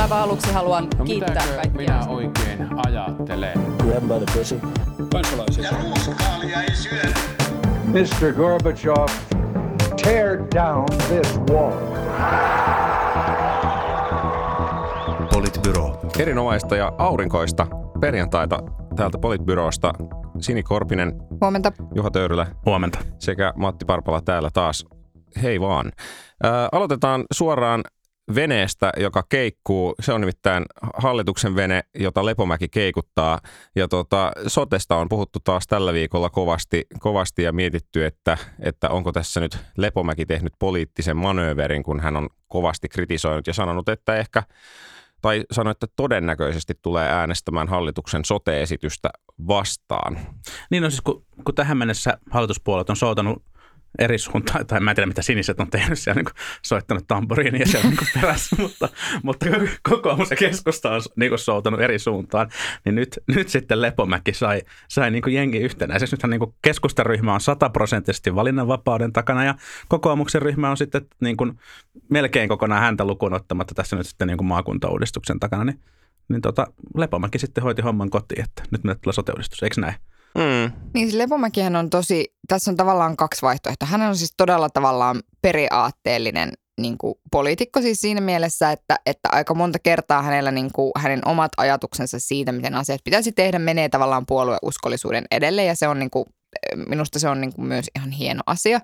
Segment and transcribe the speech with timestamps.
[0.00, 1.72] Aivan aluksi haluan No kiittää kaikkia.
[1.72, 3.60] minä oikein ajattelen?
[3.78, 4.60] Grab by the pussy.
[5.12, 5.64] Kansalaisia.
[5.64, 7.14] Ja ruuskaalia ei syödä.
[7.86, 8.32] Mr.
[8.32, 9.06] Gorbachev,
[10.02, 11.72] tear down this wall.
[15.32, 16.00] Politbyro.
[16.18, 17.66] Erinomaista ja aurinkoista
[18.00, 18.58] perjantaita
[18.96, 19.92] täältä Politbyrosta.
[20.40, 21.72] Sini Korpinen, Huomenta.
[21.94, 22.98] Juha Töyrylä Huomenta.
[23.18, 24.84] sekä Matti Parpala täällä taas.
[25.42, 25.92] Hei vaan.
[26.42, 27.82] Ää, aloitetaan suoraan
[28.34, 29.94] veneestä, joka keikkuu.
[30.00, 33.40] Se on nimittäin hallituksen vene, jota Lepomäki keikuttaa.
[33.76, 39.12] Ja tota, sotesta on puhuttu taas tällä viikolla kovasti, kovasti ja mietitty, että, että onko
[39.12, 44.42] tässä nyt Lepomäki tehnyt poliittisen manööverin, kun hän on kovasti kritisoinut ja sanonut, että ehkä
[45.22, 49.10] tai sanoi, että todennäköisesti tulee äänestämään hallituksen sote-esitystä
[49.48, 50.18] vastaan.
[50.70, 53.42] Niin on siis, kun, kun tähän mennessä hallituspuolet on soutanut
[53.98, 57.66] eri suuntaan, tai mä en tiedä mitä siniset on tehnyt siellä, niin soittanut tamburiin ja
[57.66, 58.88] siellä niin perässä, mutta,
[59.22, 59.46] mutta
[59.90, 62.50] kokoomus ja keskusta on niin soutanut eri suuntaan,
[62.84, 66.14] niin nyt, nyt sitten Lepomäki sai, sai niin jengi yhtenäiseksi.
[66.16, 69.54] Nythän niin keskustan ryhmä on sataprosenttisesti valinnanvapauden takana ja
[69.88, 71.58] kokoomuksen ryhmä on sitten niin kuin
[72.08, 75.80] melkein kokonaan häntä lukuun ottamatta tässä nyt sitten niin maakuntauudistuksen takana, niin,
[76.28, 79.94] niin tota, Lepomäki sitten hoiti homman kotiin, että nyt meille tulee sote-uudistus, eikö näin?
[80.34, 80.72] Mm.
[80.94, 83.88] Niin siis Lepomäkihän on tosi, tässä on tavallaan kaksi vaihtoehtoa.
[83.88, 89.54] Hän on siis todella tavallaan periaatteellinen niin kuin poliitikko siis siinä mielessä, että, että aika
[89.54, 94.26] monta kertaa hänellä niin kuin, hänen omat ajatuksensa siitä, miten asiat pitäisi tehdä, menee tavallaan
[94.26, 96.24] puolueuskollisuuden edelle ja se on niin kuin,
[96.88, 98.80] minusta se on niin kuin myös ihan hieno asia.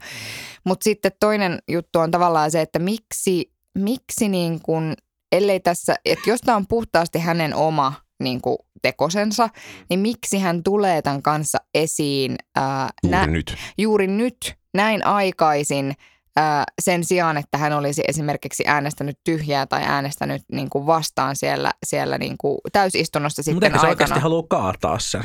[0.65, 4.95] Mutta sitten toinen juttu on tavallaan se, että miksi, miksi niin kuin,
[5.33, 9.49] ellei tässä, että jos tämä on puhtaasti hänen oma niin kuin tekosensa,
[9.91, 13.57] niin miksi hän tulee tämän kanssa esiin ää, Juuri nyt.
[13.79, 15.95] juuri nyt näin aikaisin
[16.37, 21.71] ää, sen sijaan, että hän olisi esimerkiksi äänestänyt tyhjää tai äänestänyt niin kuin vastaan siellä,
[21.87, 23.91] siellä niin kuin täysistunnossa Mutta sitten se aikana.
[23.91, 25.25] oikeasti haluaa kaataa sen.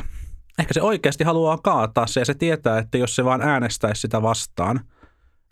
[0.58, 4.22] Ehkä se oikeasti haluaa kaataa sen ja se tietää, että jos se vaan äänestäisi sitä
[4.22, 4.80] vastaan,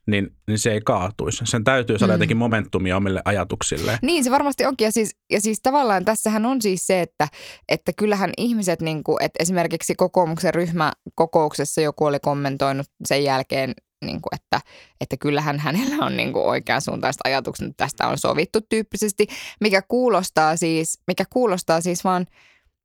[0.06, 1.44] niin, niin se ei kaatuisi.
[1.46, 2.14] Sen täytyy saada Mm.
[2.14, 3.98] jotenkin momentumia omille ajatuksille.
[4.02, 4.84] Niin se varmasti onkin.
[4.84, 7.28] Ja siis, ja siis tavallaan tässähän on siis se, että,
[7.68, 13.74] että kyllähän ihmiset, niin kuin, että esimerkiksi kokoomuksen ryhmäkokouksessa joku oli kommentoinut sen jälkeen,
[14.04, 14.60] niin kuin, että,
[15.00, 19.26] että kyllähän hänellä on niin kuin oikeansuuntaiset ajatukset, että tästä on sovittu tyyppisesti,
[19.60, 22.26] mikä kuulostaa siis, mikä kuulostaa siis vaan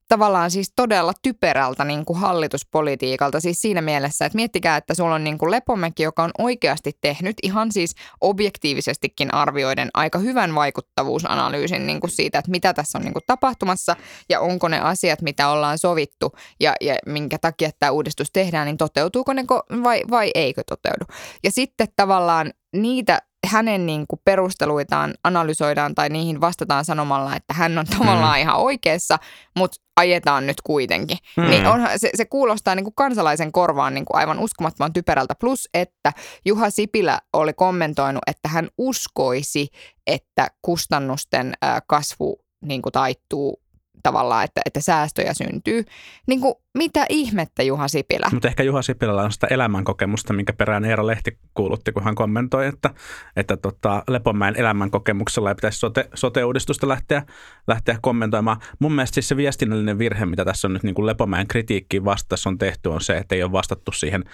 [0.08, 5.24] tavallaan siis todella typerältä niin kuin hallituspolitiikalta siis siinä mielessä, että miettikää, että sulla on
[5.24, 12.00] niin kuin Lepomäki, joka on oikeasti tehnyt ihan siis objektiivisestikin arvioiden aika hyvän vaikuttavuusanalyysin niin
[12.00, 13.96] kuin siitä, että mitä tässä on niin kuin tapahtumassa
[14.28, 18.76] ja onko ne asiat, mitä ollaan sovittu ja, ja minkä takia tämä uudistus tehdään, niin
[18.76, 19.44] toteutuuko ne
[19.82, 21.04] vai, vai eikö toteudu.
[21.44, 27.78] Ja sitten tavallaan niitä hänen niin kuin perusteluitaan analysoidaan tai niihin vastataan sanomalla, että hän
[27.78, 28.40] on tavallaan mm.
[28.40, 29.18] ihan oikeassa,
[29.56, 31.18] mutta ajetaan nyt kuitenkin.
[31.36, 31.50] Mm.
[31.50, 35.34] Niin onhan, se, se kuulostaa niin kuin kansalaisen korvaan niin kuin aivan uskomattoman typerältä.
[35.40, 36.12] Plus, että
[36.44, 39.68] Juha Sipilä oli kommentoinut, että hän uskoisi,
[40.06, 41.54] että kustannusten
[41.86, 43.62] kasvu niin kuin taittuu
[44.02, 45.84] tavallaan, että, että säästöjä syntyy.
[46.26, 48.28] Niin kuin, mitä ihmettä Juha Sipilä?
[48.32, 52.66] Mutta ehkä Juha Sipilällä on sitä elämänkokemusta, minkä perään Eero Lehti kuulutti, kun hän kommentoi,
[52.66, 52.90] että,
[53.36, 57.22] että tota, Lepomäen elämänkokemuksella ei pitäisi sote, sote-uudistusta lähteä,
[57.66, 58.60] lähteä kommentoimaan.
[58.78, 62.50] Mun mielestä siis se viestinnällinen virhe, mitä tässä on nyt niin kuin Lepomäen kritiikkiin vastassa
[62.50, 64.24] on tehty, on se, että ei ole vastattu siihen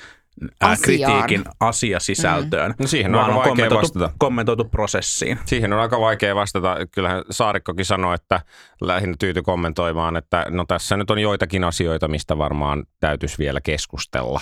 [0.61, 1.13] Asiaan.
[1.13, 4.11] kritiikin asiasisältöön, No siihen on vaan aika on vaikea kommentoitu, vastata.
[4.19, 5.39] kommentoitu prosessiin.
[5.45, 6.77] Siihen on aika vaikea vastata.
[6.93, 8.41] Kyllähän Saarikkokin sanoi, että
[8.81, 14.41] lähinnä tyyty kommentoimaan, että no tässä nyt on joitakin asioita, mistä varmaan täytyisi vielä keskustella.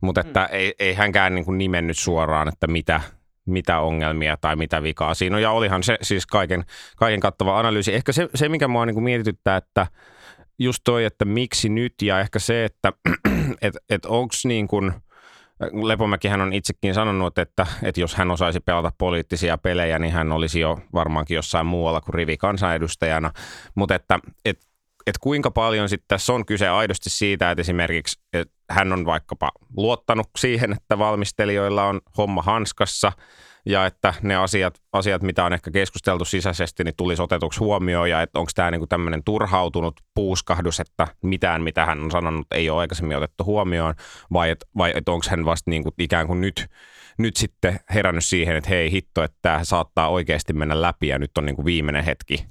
[0.00, 3.00] Mutta että ei, ei hänkään niin kuin nimennyt suoraan, että mitä,
[3.46, 5.42] mitä ongelmia tai mitä vikaa siinä on.
[5.42, 6.64] Ja olihan se siis kaiken,
[6.96, 7.94] kaiken kattava analyysi.
[7.94, 9.86] Ehkä se, se mikä mua niin kuin mietityttää, että
[10.58, 12.92] just toi, että miksi nyt ja ehkä se, että
[13.62, 14.92] et, et onko niin kuin–
[15.72, 20.60] Lepomäkihän on itsekin sanonut, että, että jos hän osaisi pelata poliittisia pelejä, niin hän olisi
[20.60, 23.30] jo varmaankin jossain muualla kuin rivi kansanedustajana.
[23.74, 24.66] Mutta että, että,
[25.06, 29.50] että kuinka paljon sitten tässä on kyse aidosti siitä, että esimerkiksi että hän on vaikkapa
[29.76, 33.12] luottanut siihen, että valmistelijoilla on homma hanskassa
[33.66, 38.22] ja että ne asiat, asiat, mitä on ehkä keskusteltu sisäisesti, niin tulisi otetuksi huomioon ja
[38.22, 42.80] että onko tämä niinku tämmöinen turhautunut puuskahdus, että mitään, mitä hän on sanonut, ei ole
[42.80, 43.94] aikaisemmin otettu huomioon
[44.32, 46.66] vai, et, vai et onko hän vasta niinku ikään kuin nyt,
[47.18, 51.38] nyt sitten herännyt siihen, että hei hitto, että tämä saattaa oikeasti mennä läpi ja nyt
[51.38, 52.46] on niinku viimeinen hetki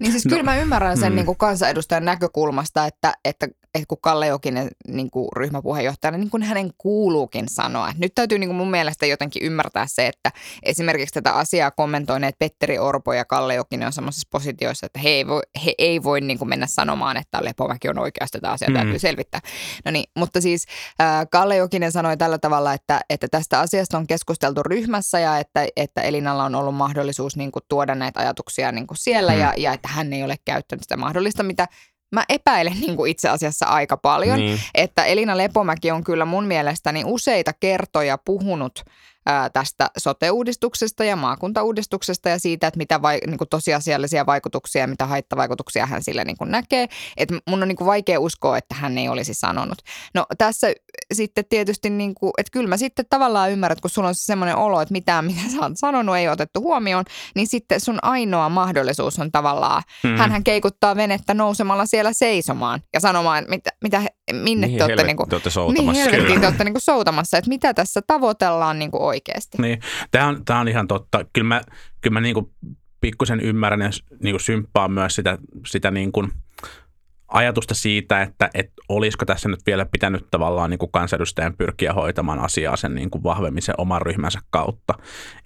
[0.00, 1.16] Niin siis No, kyllä mä ymmärrän sen mm.
[1.16, 6.42] niin kuin kansanedustajan näkökulmasta, että, että, että kun Kalle Jokinen niin kuin ryhmäpuheenjohtajana, niin kuin
[6.42, 7.88] hänen kuuluukin sanoa.
[7.88, 10.30] Et Nyt täytyy niin kuin mun mielestä jotenkin ymmärtää se, että
[10.62, 15.26] esimerkiksi tätä asiaa kommentoineet Petteri Orpo ja Kalle Jokinen on semmoisessa positioissa, että he ei
[15.26, 18.74] voi, he ei voi niin kuin mennä sanomaan, että Lepomäki on oikeasti tätä asiaa Mm.
[18.74, 19.40] täytyy selvittää.
[19.84, 20.64] No niin, mutta siis
[21.00, 25.66] äh, Kalle Jokinen sanoi tällä tavalla, että, että tästä asiasta on keskusteltu ryhmässä ja että,
[25.76, 29.38] että Elinalla on ollut mahdollisuus niin kuin tuoda näitä ajatuksia niin kuin siellä Mm.
[29.40, 31.68] ja, ja että hän ei ole käyttänyt sitä mahdollista, mitä
[32.12, 34.38] mä epäilen niin kuin itse asiassa aika paljon.
[34.38, 34.60] Niin.
[34.74, 38.84] Että Elina Lepomäki on kyllä mun mielestäni useita kertoja puhunut
[39.26, 44.86] ää, tästä sote-uudistuksesta ja maakuntauudistuksesta ja siitä, että mitä vai, niin kuin tosiasiallisia vaikutuksia ja
[44.88, 46.88] mitä haittavaikutuksia hän sillä niin kuin näkee.
[47.16, 49.78] Että mun on niin kuin vaikea uskoa, että hän ei olisi sanonut.
[50.14, 50.72] No tässä
[51.12, 54.24] sitten tietysti, niin kuin, että kyllä mä sitten tavallaan ymmärrän, että kun sulla on se
[54.24, 57.04] semmoinen olo, että mitään mitä sä oot sanonut ei otettu huomioon,
[57.34, 60.16] niin sitten sun ainoa mahdollisuus on tavallaan, Mm.
[60.16, 64.02] hänhän keikuttaa venettä nousemalla siellä seisomaan ja sanomaan, mitä, mitä
[64.32, 66.02] minne Mihin te olette, helvettiin niin kuin, te olette niin soutamassa?
[66.02, 66.40] helvettiin Kyllä.
[66.40, 69.62] te olette niin kuin soutamassa, että mitä tässä tavoitellaan niin kuin oikeasti.
[69.62, 69.80] Niin,
[70.10, 71.24] tämä on, tämä on ihan totta.
[71.32, 71.60] Kyllä mä,
[72.00, 72.50] kyllä mä niin kuin
[73.00, 73.90] pikkusen ymmärrän ja
[74.22, 76.32] niin kuin symppaan myös sitä, sitä niin kuin
[77.32, 82.38] ajatusta siitä, että, että olisiko tässä nyt vielä pitänyt tavallaan niin kuin kansanedustajan pyrkiä hoitamaan
[82.38, 84.94] asiaa sen niin kuin vahvemmin sen oman ryhmänsä kautta.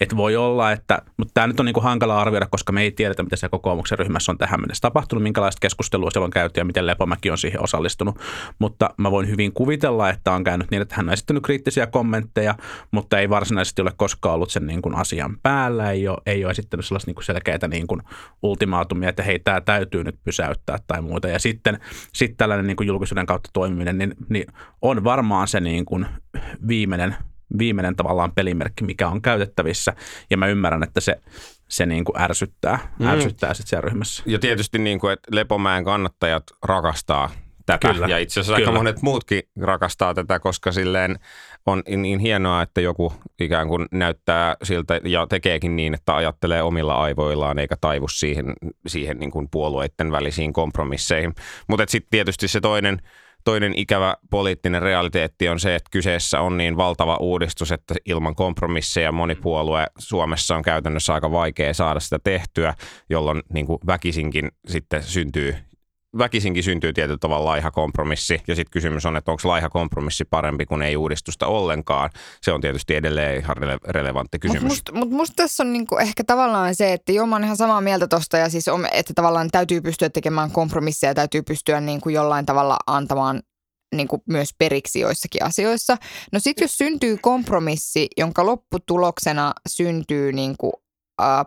[0.00, 2.90] Et voi olla, että, mutta tämä nyt on niin kuin hankala arvioida, koska me ei
[2.90, 6.64] tiedetä, mitä se kokoomuksen ryhmässä on tähän mennessä tapahtunut, minkälaista keskustelua siellä on käyty ja
[6.64, 8.18] miten Lepomäki on siihen osallistunut.
[8.58, 12.54] Mutta mä voin hyvin kuvitella, että on käynyt niin, että hän on esittänyt kriittisiä kommentteja,
[12.90, 16.50] mutta ei varsinaisesti ole koskaan ollut sen niin kuin asian päällä, ei ole, ei ole
[16.50, 18.02] esittänyt sellaista niin kuin selkeitä niin kuin
[18.42, 21.28] ultimaatumia, että hei, tämä täytyy nyt pysäyttää tai muuta.
[21.28, 21.75] Ja sitten
[22.12, 24.46] sit tällainen niin kuin julkisuuden kautta toimiminen, niin, niin
[24.82, 26.06] on varmaan se niin kuin
[26.68, 27.16] viimeinen,
[27.58, 29.92] viimeinen tavallaan pelimerkki, mikä on käytettävissä.
[30.30, 31.20] Ja mä ymmärrän, että se,
[31.68, 33.06] se niin kuin ärsyttää, Mm.
[33.06, 34.22] ärsyttää sitten siellä ryhmässä.
[34.26, 37.30] Ja tietysti niin kuin, että Lepomäen kannattajat rakastaa
[37.66, 37.92] tätä.
[37.92, 38.78] Kyllä, Ja itse asiassa aika kyllä.
[38.78, 41.18] monet muutkin rakastaa tätä, koska silleen
[41.66, 46.94] on niin hienoa, että joku ikään kuin näyttää siltä ja tekeekin niin, että ajattelee omilla
[46.94, 48.52] aivoillaan eikä taivu siihen,
[48.86, 51.34] siihen niin kuin puolueiden välisiin kompromisseihin.
[51.68, 53.02] Mutta sitten tietysti se toinen,
[53.44, 59.12] toinen ikävä poliittinen realiteetti on se, että kyseessä on niin valtava uudistus, että ilman kompromisseja
[59.12, 62.74] moni puolue Suomessa on käytännössä aika vaikea saada sitä tehtyä,
[63.10, 65.56] jolloin niin kuin väkisinkin sitten syntyy
[66.18, 68.40] väkisinkin syntyy tietyllä tavalla laiha kompromissi.
[68.48, 72.10] Ja sitten kysymys on, että onko laiha kompromissi parempi kuin ei uudistusta ollenkaan.
[72.42, 74.62] Se on tietysti edelleen ihan rele- relevantti Mutta kysymys.
[74.72, 77.80] musta mut musta tässä on niinku ehkä tavallaan se, että joo, mä oon ihan samaa
[77.80, 82.46] mieltä tosta ja siis on, että tavallaan täytyy pystyä tekemään kompromisseja, täytyy pystyä niinku jollain
[82.46, 83.42] tavalla antamaan
[83.94, 85.96] niinku myös periksi joissakin asioissa.
[86.32, 90.85] No sitten jos syntyy kompromissi, jonka lopputuloksena syntyy niinku, ää,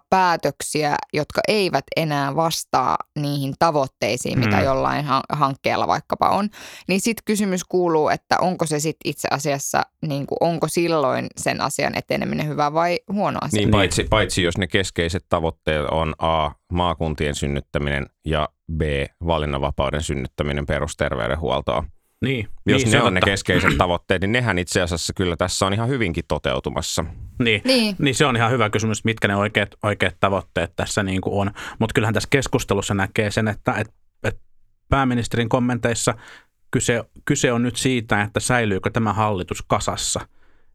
[0.09, 4.63] päätöksiä, jotka eivät enää vastaa niihin tavoitteisiin, mitä Mm.
[4.63, 6.49] jollain ha- hankkeella vaikkapa on,
[6.87, 11.61] niin sitten kysymys kuuluu, että onko se sitten itse asiassa, niin kuin, onko silloin sen
[11.61, 13.57] asian eteneminen hyvä vai huono asia.
[13.59, 18.81] Niin, paitsi, paitsi jos ne keskeiset tavoitteet on A, maakuntien synnyttäminen ja B,
[19.27, 21.87] valinnanvapauden synnyttäminen perusterveydenhuoltoon.
[22.25, 23.31] Niin, Jos niin, ne on ne totta.
[23.31, 27.05] keskeiset tavoitteet, niin nehän itse asiassa kyllä tässä on ihan hyvinkin toteutumassa.
[27.39, 27.61] Niin.
[27.65, 27.95] Niin.
[27.99, 31.51] Niin se on ihan hyvä kysymys, mitkä ne oikeat, oikeat tavoitteet tässä niin kuin on.
[31.79, 33.93] Mutta kyllähän tässä keskustelussa näkee sen, että, että,
[34.23, 34.41] että
[34.89, 36.13] pääministerin kommenteissa
[36.71, 40.19] kyse, kyse on nyt siitä, että säilyykö tämä hallitus kasassa,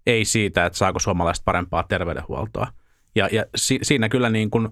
[0.07, 2.67] ei siitä, että saako suomalaiset parempaa terveydenhuoltoa.
[3.15, 4.69] Ja, ja si, siinä kyllä niin kuin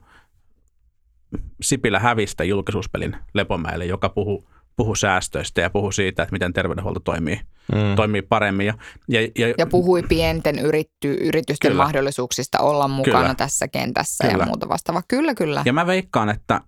[1.63, 7.41] Sipilä hävistä julkisuuspelin Lepomäelle, joka puhuu puhu säästöistä ja puhuu siitä, että miten terveydenhuolto toimii,
[7.73, 7.97] mm.
[7.97, 8.67] toimii paremmin.
[8.67, 8.75] Ja,
[9.09, 11.85] ja, ja, Ja puhui pienten yritty, yritysten Kyllä.
[11.85, 13.35] mahdollisuuksista olla mukana Kyllä.
[13.35, 14.43] tässä kentässä Kyllä.
[14.43, 15.03] ja muuta vastaavaa.
[15.09, 15.63] Kyllä, kyllä.
[15.65, 16.61] Ja mä veikkaan, että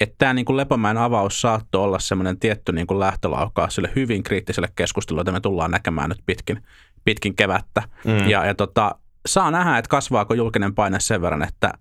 [0.00, 4.22] että tämä niin kuin Lepomäen avaus saattoi olla semmoinen tietty niin kuin lähtölaukaus sille hyvin
[4.22, 6.62] kriittiselle keskustelulle, jota me tullaan näkemään nyt pitkin,
[7.04, 7.82] pitkin kevättä.
[8.04, 8.28] Mm.
[8.28, 8.94] Ja, ja tota,
[9.26, 11.72] saa nähdä, että kasvaako julkinen paine sen verran, että,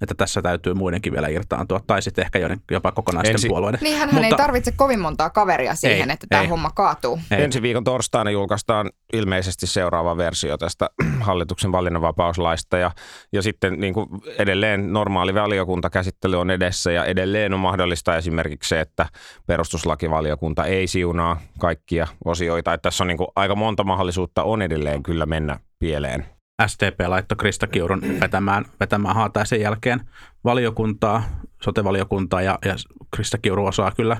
[0.00, 3.80] että tässä täytyy muidenkin vielä irtaantua, tai sitten ehkä joiden, jopa kokonaisten Ensi- puolueiden.
[3.82, 7.20] Niin hän ei tarvitse kovin montaa kaveria siihen, Ei, että tämä homma kaatuu.
[7.30, 7.42] Ei.
[7.42, 10.90] Ensi viikon torstaina julkaistaan ilmeisesti seuraava versio tästä
[11.20, 12.90] hallituksen valinnanvapauslaista ja,
[13.32, 14.06] ja sitten niin kuin
[14.38, 19.06] edelleen normaali valiokuntakäsittely on edessä ja edelleen on mahdollista esimerkiksi se, että
[19.46, 22.74] perustuslakivaliokunta ei siunaa kaikkia osioita.
[22.74, 26.39] Että tässä on niin kuin aika monta mahdollisuutta on edelleen kyllä mennä pieleen.
[26.66, 30.00] SDP laittoi Krista Kiurun vetämään, vetämään haataisen jälkeen
[30.44, 31.22] valiokuntaa,
[31.62, 32.74] sotevaliokuntaa ja, ja
[33.14, 34.16] Krista Kiuru osaa kyllä,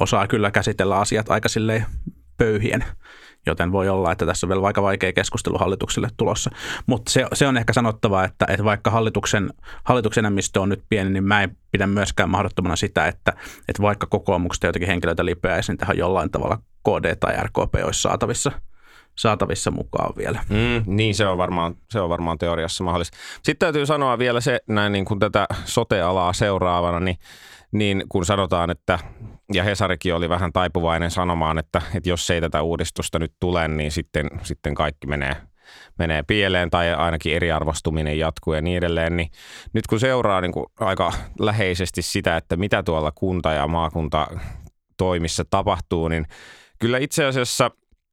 [0.00, 1.86] osaa kyllä käsitellä asiat aika silleen
[2.36, 2.84] pöyhien.
[3.46, 6.50] Joten voi olla, että tässä on vielä vaikka vaikea keskustelu hallitukselle tulossa.
[6.86, 9.50] Mutta se, se on ehkä sanottava, että, että vaikka hallituksen,
[9.84, 13.32] hallituksen enemmistö on nyt pieni, niin mä en pidä myöskään mahdottomana sitä, että,
[13.68, 18.52] että vaikka kokoomuksesta jotakin henkilöitä lipeäisi, niin tähän jollain tavalla KD tai RKP olisi saatavissa–
[19.20, 20.44] saatavissa mukaan vielä.
[20.48, 23.18] Mm, niin, se on, varmaan, se on varmaan teoriassa mahdollista.
[23.42, 27.16] Sitten täytyy sanoa vielä se, näin niin kuin tätä sote-alaa seuraavana, niin,
[27.72, 28.98] niin kun sanotaan, että,
[29.52, 33.92] ja Hesarikin oli vähän taipuvainen sanomaan, että, että jos ei tätä uudistusta nyt tule, niin
[33.92, 35.36] sitten, sitten kaikki menee
[35.98, 39.30] menee pieleen tai ainakin eriarvostuminen jatkuu ja niin edelleen, niin
[39.72, 44.26] nyt kun seuraa niin kuin aika läheisesti sitä, että mitä tuolla kunta- ja maakunta
[44.96, 46.26] toimissa tapahtuu, niin
[46.78, 47.70] kyllä itse asiassa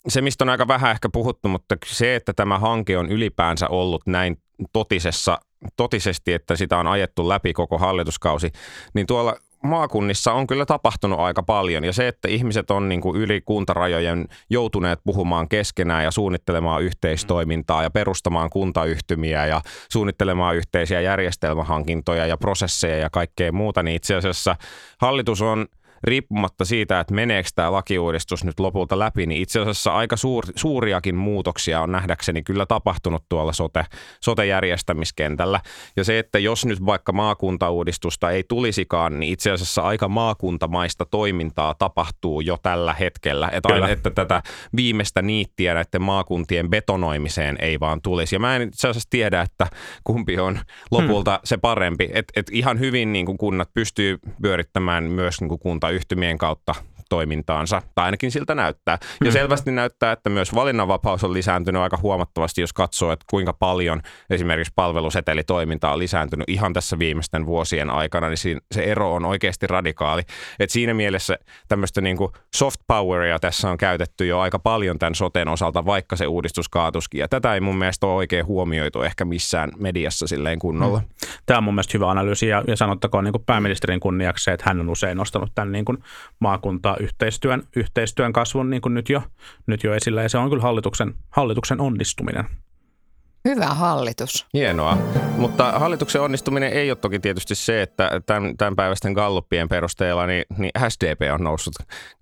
[0.08, 4.02] se, mistä on aika vähän ehkä puhuttu, mutta se, että tämä hanke on ylipäänsä ollut
[4.08, 4.38] näin
[4.74, 5.38] totisessa,
[5.78, 8.52] totisesti, että sitä on ajettu läpi koko hallituskausi,
[8.94, 11.84] niin tuolla maakunnissa on kyllä tapahtunut aika paljon.
[11.84, 17.84] Ja se, että ihmiset on niin kuin yli kuntarajojen joutuneet puhumaan keskenään ja suunnittelemaan yhteistoimintaa
[17.84, 19.62] ja perustamaan kuntayhtymiä ja
[19.92, 24.56] suunnittelemaan yhteisiä järjestelmähankintoja ja prosesseja ja kaikkea muuta, niin itse asiassa
[25.02, 25.66] hallitus on–
[26.04, 31.16] riippumatta siitä, että meneekö tämä lakiuudistus nyt lopulta läpi, niin itse asiassa aika suur, suuriakin
[31.16, 33.86] muutoksia on nähdäkseni kyllä tapahtunut tuolla sote,
[34.22, 35.60] sote-järjestämiskentällä.
[35.96, 41.74] Ja se, että jos nyt vaikka maakuntauudistusta ei tulisikaan, niin itse asiassa aika maakuntamaista toimintaa
[41.74, 43.50] tapahtuu jo tällä hetkellä.
[43.52, 44.42] Että, aina, että tätä
[44.76, 48.36] viimeistä niittiä näiden maakuntien betonoimiseen ei vaan tulisi.
[48.36, 49.68] Ja mä en itse asiassa tiedä, että
[50.04, 50.60] kumpi on
[50.92, 51.42] lopulta hmm.
[51.44, 52.10] se parempi.
[52.14, 56.76] Että et ihan hyvin niin kuin kunnat pystyy pyörittämään myös niin kuin kunta yhtymien kautta
[57.10, 58.98] toimintaansa, tai ainakin siltä näyttää.
[59.22, 59.32] Ja mm.
[59.32, 64.74] selvästi näyttää, että myös valinnanvapaus on lisääntynyt aika huomattavasti, jos katsoo, että kuinka paljon esimerkiksi
[64.76, 70.22] palvelusetelitoiminta on lisääntynyt ihan tässä viimeisten vuosien aikana, niin se ero on oikeasti radikaali.
[70.60, 71.38] Et siinä mielessä
[71.68, 76.16] tämmöistä niin kuin soft poweria tässä on käytetty jo aika paljon tämän soten osalta, vaikka
[76.16, 77.20] se uudistus kaatuskin.
[77.20, 81.00] Ja tätä ei mun mielestä ole oikein huomioitu ehkä missään mediassa silleen kunnolla.
[81.00, 81.06] Mm.
[81.46, 84.80] Tämä on mun mielestä hyvä analyysi ja, ja sanottakoon niin kuin pääministerin kunniaksi, että hän
[84.80, 85.98] on usein nostanut tämän niin kuin
[86.40, 89.24] maakunta yhteistyön, yhteistyön kasvun niin kuin nyt, jo,
[89.68, 92.46] nyt jo esillä ja se on kyllä hallituksen, hallituksen onnistuminen.
[93.48, 94.46] Hyvä hallitus.
[94.54, 94.98] Hienoa.
[95.38, 100.46] Mutta hallituksen onnistuminen ei ole toki tietysti se, että tämän, tämän päiväisten galluppien perusteella niin,
[100.58, 101.76] niin SDP on noussut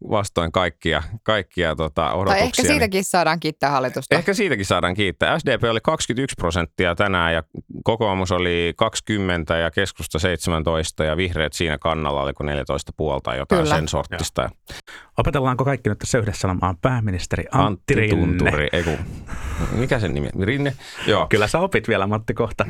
[0.09, 2.35] vastoin kaikkia, kaikkia tota, odotuksia.
[2.35, 4.15] Tai ehkä siitäkin saadaan kiittää hallitusta.
[4.15, 5.39] Ehkä siitäkin saadaan kiittää.
[5.39, 7.43] SDP oli 21 prosenttia tänään ja
[7.83, 13.75] kokoomus oli 20 ja keskusta 17 ja vihreät siinä kannalla oliko 14 puolta jotain Kyllä.
[13.75, 14.41] sen sortista.
[14.41, 14.49] Ja.
[15.17, 18.37] Opetellaanko kaikki nyt tässä yhdessä sanomaan pääministeri Antti, Antti Rinne?
[18.37, 18.97] Tunturi, ei kun,
[19.71, 20.29] mikä sen nimi?
[20.41, 20.73] Rinne?
[21.07, 21.14] Joo.
[21.29, 22.65] Kyllä sä opit vielä Matti kohta.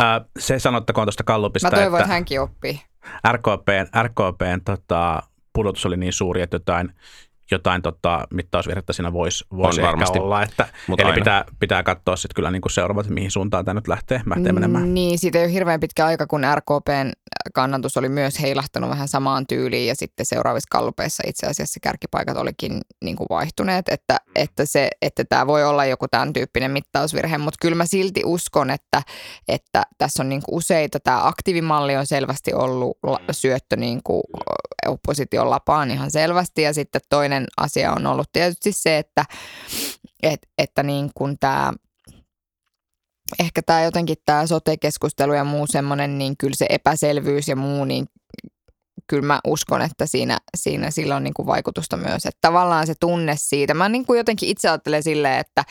[0.00, 2.80] Äh, se sanottakoon tuosta Kallupista, Mä toivon, että, että hänkin oppii.
[3.32, 5.22] RKPn, RKPn tota,
[5.52, 6.92] pudotus oli niin suuri, että jotain
[7.50, 10.18] jotain tota, mittausvirhettä siinä voisi vois ehkä varmasti.
[10.18, 10.42] olla.
[10.42, 13.88] Että, Mut eli pitää, pitää katsoa sitten kyllä niin kuin seuraavat, mihin suuntaan tämä nyt
[13.88, 14.94] lähtee, lähtee menemään.
[14.94, 17.12] Niin, siitä ei ole hirveän pitkä aika, kun RKPn
[17.54, 22.80] kannatus oli myös heilahtanut vähän samaan tyyliin ja sitten seuraavissa kallupeissa itse asiassa kärkipaikat olikin
[23.04, 27.58] niin kuin vaihtuneet, että, että, se, että tämä voi olla joku tämän tyyppinen mittausvirhe, mutta
[27.60, 29.02] kyllä mä silti uskon, että,
[29.48, 32.98] että tässä on niin kuin useita, tämä aktiivimalli on selvästi ollut
[33.30, 34.22] syöttö niin kuin
[34.86, 36.62] opposition lapaan ihan selvästi.
[36.62, 39.24] Ja sitten toinen asia on ollut tietysti se, että,
[40.22, 41.72] että, että niin kuin tämä
[43.38, 48.06] ehkä tämä jotenkin tämä sote-keskustelu ja muu semmoinen, niin kyllä se epäselvyys ja muu, niin
[49.06, 52.26] kyllä mä uskon, että siinä, siinä sillä on niin kuin vaikutusta myös.
[52.26, 53.74] Että tavallaan se tunne siitä.
[53.74, 55.64] Mä niin kuin jotenkin itse ajattelen silleen, että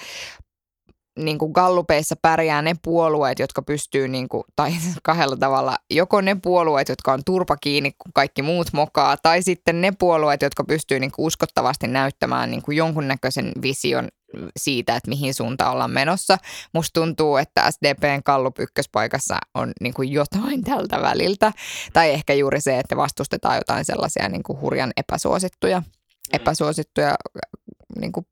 [1.20, 4.72] niin kuin gallupeissa pärjää ne puolueet, jotka pystyy, niin kuin, tai
[5.04, 9.82] kahdella tavalla, joko ne puolueet, jotka on turpa kiinni, kun kaikki muut mokaa, tai sitten
[9.82, 14.08] ne puolueet, jotka pystyy niin kuin uskottavasti näyttämään niin kuin jonkunnäköisen vision
[14.58, 16.38] siitä, että mihin suuntaan ollaan menossa.
[16.74, 21.52] Musta tuntuu, että SDPn kallup ykköspaikassa on niin kuin jotain tältä väliltä.
[21.94, 25.86] Tai ehkä juuri se, että vastustetaan jotain sellaisia niin kuin hurjan epäsuosittuja, mm.
[26.34, 27.16] epäsuosittuja
[28.00, 28.26] niin kuin,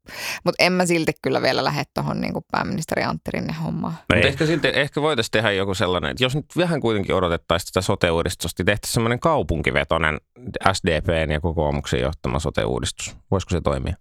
[0.43, 3.93] mutta en mä silti kyllä vielä lähde tuohon niin pääministeri Antti Rinne hommaan.
[3.93, 7.81] Mutta ehkä, silti, ehkä voitaisiin tehdä joku sellainen, että jos nyt vähän kuitenkin odotettaisiin sitä
[7.81, 10.17] sote-uudistusta, niin tehtäisiin semmoinen kaupunkivetoinen
[10.73, 13.15] SDPn ja kokoomuksen johtama sote-uudistus.
[13.31, 13.95] Voisiko se toimia?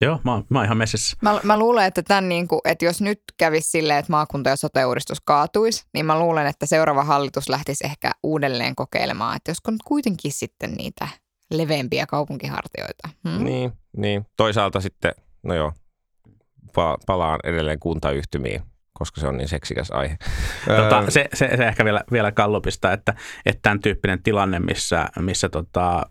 [0.00, 1.16] Joo, mä, mä oon ihan messissä.
[1.22, 4.56] Mä, mä luulen, että, tämän, niin kuin, että jos nyt kävisi silleen, että maakunta- ja
[4.56, 9.82] sote-uudistus kaatuisi, niin mä luulen, että seuraava hallitus lähtisi ehkä uudelleen kokeilemaan, että josko nyt
[9.84, 11.08] kuitenkin sitten niitä
[11.54, 13.08] leveämpiä kaupunkihartioita.
[13.28, 13.44] Hmm?
[13.44, 15.72] Niin, niin, toisaalta sitten, no joo,
[16.68, 18.62] pa- palaan edelleen kuntayhtymiin,
[18.92, 20.16] koska se on niin seksikäs aihe.
[20.76, 23.14] Tota, se, se, se, ehkä vielä, vielä kallupista, että,
[23.46, 26.02] että tämän tyyppinen tilanne, missä, missä tota,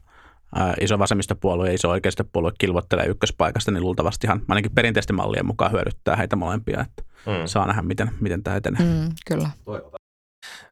[0.56, 6.16] ää, iso vasemmistopuolue ja iso oikeistopuolue kilvottelee ykköspaikasta, niin luultavastihan ainakin perinteisten mallien mukaan hyödyttää
[6.16, 7.46] heitä molempia, että mm.
[7.46, 8.82] saa nähdä, miten, miten tämä etenee.
[8.82, 9.50] Mm, kyllä.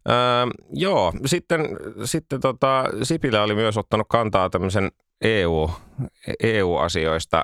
[0.10, 0.16] Öö,
[0.74, 1.62] joo, sitten,
[2.04, 5.70] sitten tota, Sipilä oli myös ottanut kantaa tämmöisen EU,
[6.44, 7.44] EU-asioista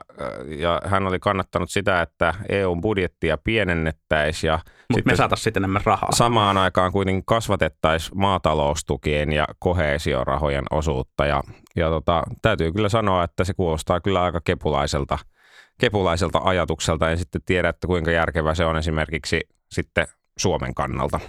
[0.57, 4.59] ja hän oli kannattanut sitä, että EUn budjettia pienennettäisiin ja
[4.93, 6.11] Mutta me saataisiin sitten enemmän rahaa.
[6.11, 11.43] Samaan aikaan kuitenkin kasvatettaisiin maataloustukien ja koheesiorahojen osuutta ja,
[11.75, 15.17] ja tota, täytyy kyllä sanoa, että se kuulostaa kyllä aika kepulaiselta,
[15.79, 17.11] kepulaiselta ajatukselta.
[17.11, 19.41] En sitten tiedä, että kuinka järkevä se on esimerkiksi
[19.71, 21.19] sitten Suomen kannalta.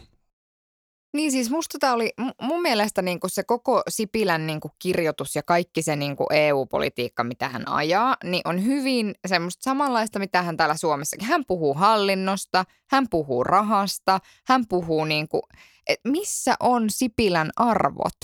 [1.12, 2.12] Niin siis musta tämä oli,
[2.42, 7.68] mun mielestä niinku se koko Sipilän niinku kirjoitus ja kaikki se niinku EU-politiikka, mitä hän
[7.68, 11.28] ajaa, niin on hyvin semmoista samanlaista, mitä hän täällä Suomessakin.
[11.28, 15.42] Hän puhuu hallinnosta, hän puhuu rahasta, hän puhuu niinku,
[15.86, 18.16] että missä on Sipilän arvot?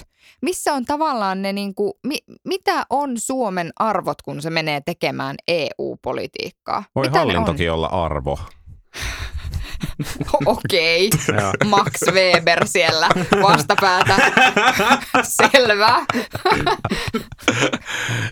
[0.42, 6.84] Missä on tavallaan ne niinku, mi, mitä on Suomen arvot, kun se menee tekemään EU-politiikkaa?
[6.94, 8.38] Voi mitä hallintokin olla arvo.
[10.46, 11.52] Okei, okay.
[11.64, 13.08] Max Weber siellä
[13.42, 14.16] vastapäätä.
[15.22, 16.06] Selvä.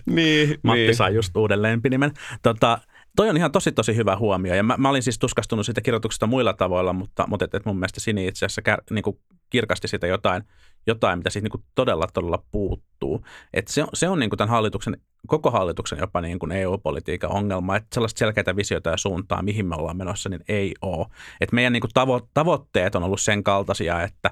[0.05, 0.95] niin, Matti niin.
[0.95, 2.11] sai just uudelleen pinimen.
[2.41, 2.77] Tota,
[3.15, 4.55] toi on ihan tosi tosi hyvä huomio.
[4.55, 7.77] Ja mä, mä olin siis tuskastunut siitä kirjoituksesta muilla tavoilla, mutta, mutta et, et mun
[7.77, 9.19] mielestä Sini itse asiassa kär, niin kuin
[9.49, 10.43] kirkasti sitä jotain,
[10.87, 13.25] jotain mitä siis niin kuin todella todella puuttuu.
[13.53, 17.75] Et se, se on niin kuin tämän hallituksen, koko hallituksen jopa niin kuin EU-politiikan ongelma,
[17.75, 21.05] että sellaista selkeitä visioita ja suuntaa, mihin me ollaan menossa, niin ei ole.
[21.41, 24.31] Et meidän niin kuin tavo, tavoitteet on ollut sen kaltaisia, että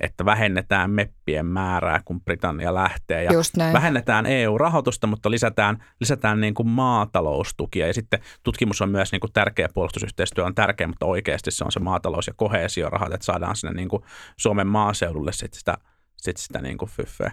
[0.00, 3.24] että vähennetään meppien määrää, kun Britannia lähtee.
[3.24, 3.30] Ja
[3.72, 7.86] vähennetään EU-rahoitusta, mutta lisätään, lisätään niin kuin maataloustukia.
[7.86, 11.72] Ja sitten tutkimus on myös niin kuin tärkeä, puolustusyhteistyö on tärkeä, mutta oikeasti se on
[11.72, 14.02] se maatalous- ja kohesiorahat, että saadaan sinne niin kuin
[14.36, 15.78] Suomen maaseudulle sit sitä,
[16.24, 17.32] sit sitä niin kuin fyffeä.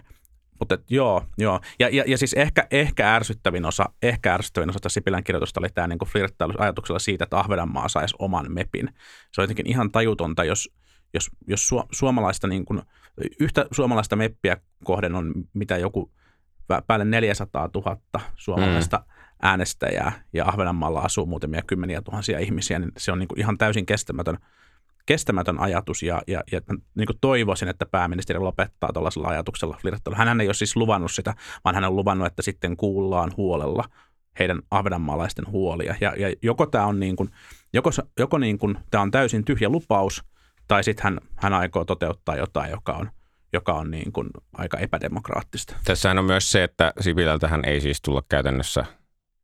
[0.58, 1.60] Mutta joo, joo.
[1.78, 5.86] Ja, ja, ja siis ehkä, ehkä, ärsyttävin osa, ehkä ärsyttävin osa Sipilän kirjoitusta oli tämä
[5.86, 8.88] niin flirttailu ajatuksella siitä, että Ahvenanmaa saisi oman mepin.
[9.32, 10.70] Se on jotenkin ihan tajutonta, jos,
[11.14, 12.82] jos, jos su, suomalaista niin kuin,
[13.40, 16.12] yhtä suomalaista meppiä kohden on mitä joku
[16.86, 17.98] päälle 400 000
[18.36, 19.04] suomalaista mm.
[19.42, 23.86] äänestäjää ja Ahvenanmaalla asuu muutamia kymmeniä tuhansia ihmisiä, niin se on niin kuin ihan täysin
[23.86, 24.38] kestämätön,
[25.06, 26.60] kestämätön ajatus ja, ja, ja
[26.94, 30.18] niin kuin toivoisin, että pääministeri lopettaa tuollaisella ajatuksella flirttailua.
[30.24, 33.84] Hän ei ole siis luvannut sitä, vaan hän on luvannut, että sitten kuullaan huolella
[34.38, 35.94] heidän ahvenanmaalaisten huolia.
[36.00, 37.30] Ja, ja joko tämä on niin kuin,
[37.72, 40.22] joko, joko niin kuin, tämä on täysin tyhjä lupaus–
[40.72, 43.10] tai sitten hän, hän aikoo toteuttaa jotain, joka on,
[43.52, 45.76] joka on niin kuin aika epädemokraattista.
[45.84, 48.84] Tässähän on myös se, että Sipilältähän ei siis tulla käytännössä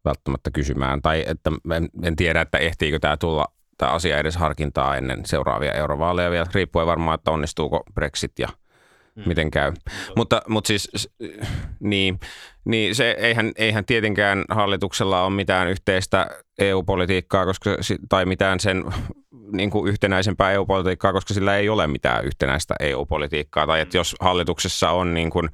[0.05, 3.45] välttämättä kysymään, tai että en, en tiedä, että ehtiikö tämä tulla
[3.79, 8.49] tämä asia edes harkintaa ennen seuraavia eurovaaleja vielä, riippuen varmaan, että onnistuuko Brexit ja
[9.15, 9.23] mm.
[9.27, 9.73] miten käy.
[10.17, 11.09] Mutta, mutta siis,
[11.81, 12.21] niin,
[12.65, 16.27] niin se, eihän, eihän tietenkään hallituksella ole mitään yhteistä
[16.59, 17.71] EU-politiikkaa koska,
[18.09, 18.85] tai mitään sen
[19.53, 23.67] niin kuin yhtenäisempää EU-politiikkaa, koska sillä ei ole mitään yhtenäistä EU-politiikkaa.
[23.67, 25.49] Tai että jos hallituksessa on, niin kuin,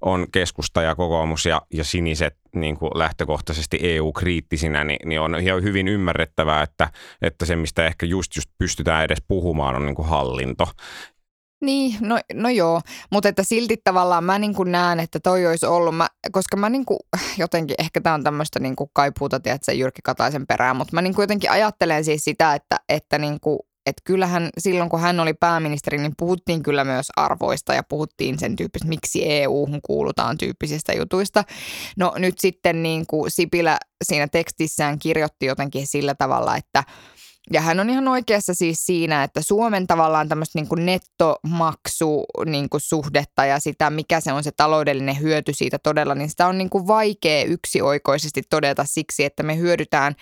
[0.00, 5.62] on keskusta ja kokoomus ja, ja siniset niin kuin lähtökohtaisesti EU-kriittisinä, niin, niin on ihan
[5.62, 6.90] hyvin ymmärrettävää, että,
[7.22, 10.66] että se, mistä ehkä just, just pystytään edes puhumaan, on niin kuin hallinto.
[11.62, 12.80] Niin, no, no joo,
[13.12, 16.84] mutta että silti tavallaan mä niin näen, että toi olisi ollut, mä, koska mä niin
[16.84, 16.98] kuin,
[17.38, 21.22] jotenkin, ehkä tämä on tämmöistä niin kaipuuta, tiedätkö, Jyrki Kataisen perään, mutta mä niin kuin
[21.22, 25.98] jotenkin ajattelen siis sitä, että, että niin kuin, että kyllähän silloin, kun hän oli pääministeri,
[25.98, 31.44] niin puhuttiin kyllä myös arvoista ja puhuttiin sen tyyppistä, miksi EU-hun kuulutaan tyyppisistä jutuista.
[31.96, 36.84] No nyt sitten niin kuin Sipilä siinä tekstissään kirjoitti jotenkin sillä tavalla, että–
[37.52, 42.68] ja hän on ihan oikeassa siis siinä, että Suomen tavallaan tämmöistä niin kuin nettomaksu niin
[42.68, 46.58] kuin suhdetta ja sitä, mikä se on se taloudellinen hyöty siitä todella, niin sitä on
[46.58, 50.14] niin kuin vaikea yksioikoisesti todeta siksi, että me hyödytään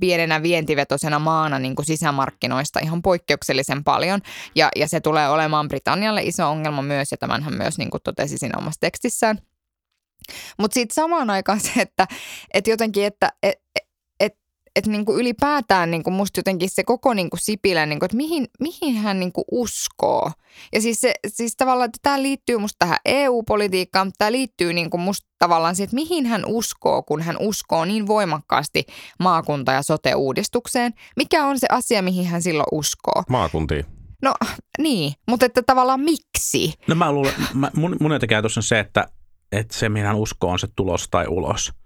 [0.00, 4.20] pienenä vientivetoisena maana niin kuin sisämarkkinoista ihan poikkeuksellisen paljon.
[4.54, 8.02] Ja, ja se tulee olemaan Britannialle iso ongelma myös, ja tämän hän myös niin kuin
[8.04, 9.38] totesi siinä omassa tekstissään.
[10.58, 12.06] Mutta sitten samaan aikaan se, että,
[12.54, 13.58] että jotenkin, että et,
[14.76, 18.06] että niin kuin ylipäätään niin kuin musta jotenkin se koko niin kuin Sipilä, niin kuin,
[18.06, 20.32] että mihin, mihin hän niin kuin uskoo.
[20.72, 24.90] Ja siis, se, siis tavallaan, että tämä liittyy musta tähän EU-politiikkaan, mutta tämä liittyy niin
[24.90, 28.84] kuin musta tavallaan siihen, että mihin hän uskoo, kun hän uskoo niin voimakkaasti
[29.18, 30.94] maakunta- ja sote-uudistukseen.
[31.16, 33.22] Mikä on se asia, mihin hän silloin uskoo?
[33.28, 33.84] Maakuntiin.
[34.22, 34.34] No
[34.78, 36.72] niin, mutta että tavallaan miksi?
[36.86, 39.08] No mä luulen, mä, mun, mun jotenkin ajatus on se, että,
[39.52, 41.72] että se mihin hän uskoo on se tulos tai ulos–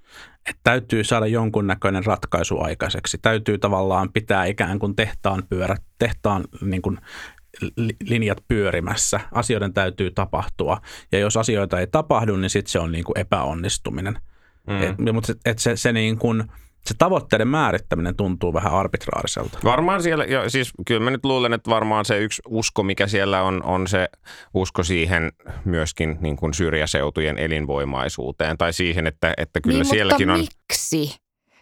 [0.49, 3.19] että täytyy saada jonkunnäköinen ratkaisu aikaiseksi.
[3.23, 6.99] Täytyy tavallaan pitää ikään kuin tehtaan pyörät, tehtaan niin kuin
[7.77, 9.21] li- linjat pyörimässä.
[9.33, 10.81] Asioiden täytyy tapahtua.
[11.13, 14.19] Ja jos asioita ei tapahdu, niin sitten se on niin kuin epäonnistuminen.
[14.67, 14.83] Mm.
[14.83, 16.45] Et, mutta et se, se, niin kuin,
[16.87, 19.59] se tavoitteiden määrittäminen tuntuu vähän arbitraariselta.
[19.65, 23.43] Varmaan siellä, ja siis kyllä mä nyt luulen, että varmaan se yksi usko, mikä siellä
[23.43, 24.09] on, on se
[24.55, 25.33] usko siihen
[25.65, 30.49] myöskin niin kuin syrjäseutujen elinvoimaisuuteen tai siihen, että, että kyllä niin, sielläkin mutta on...
[30.71, 31.17] miksi?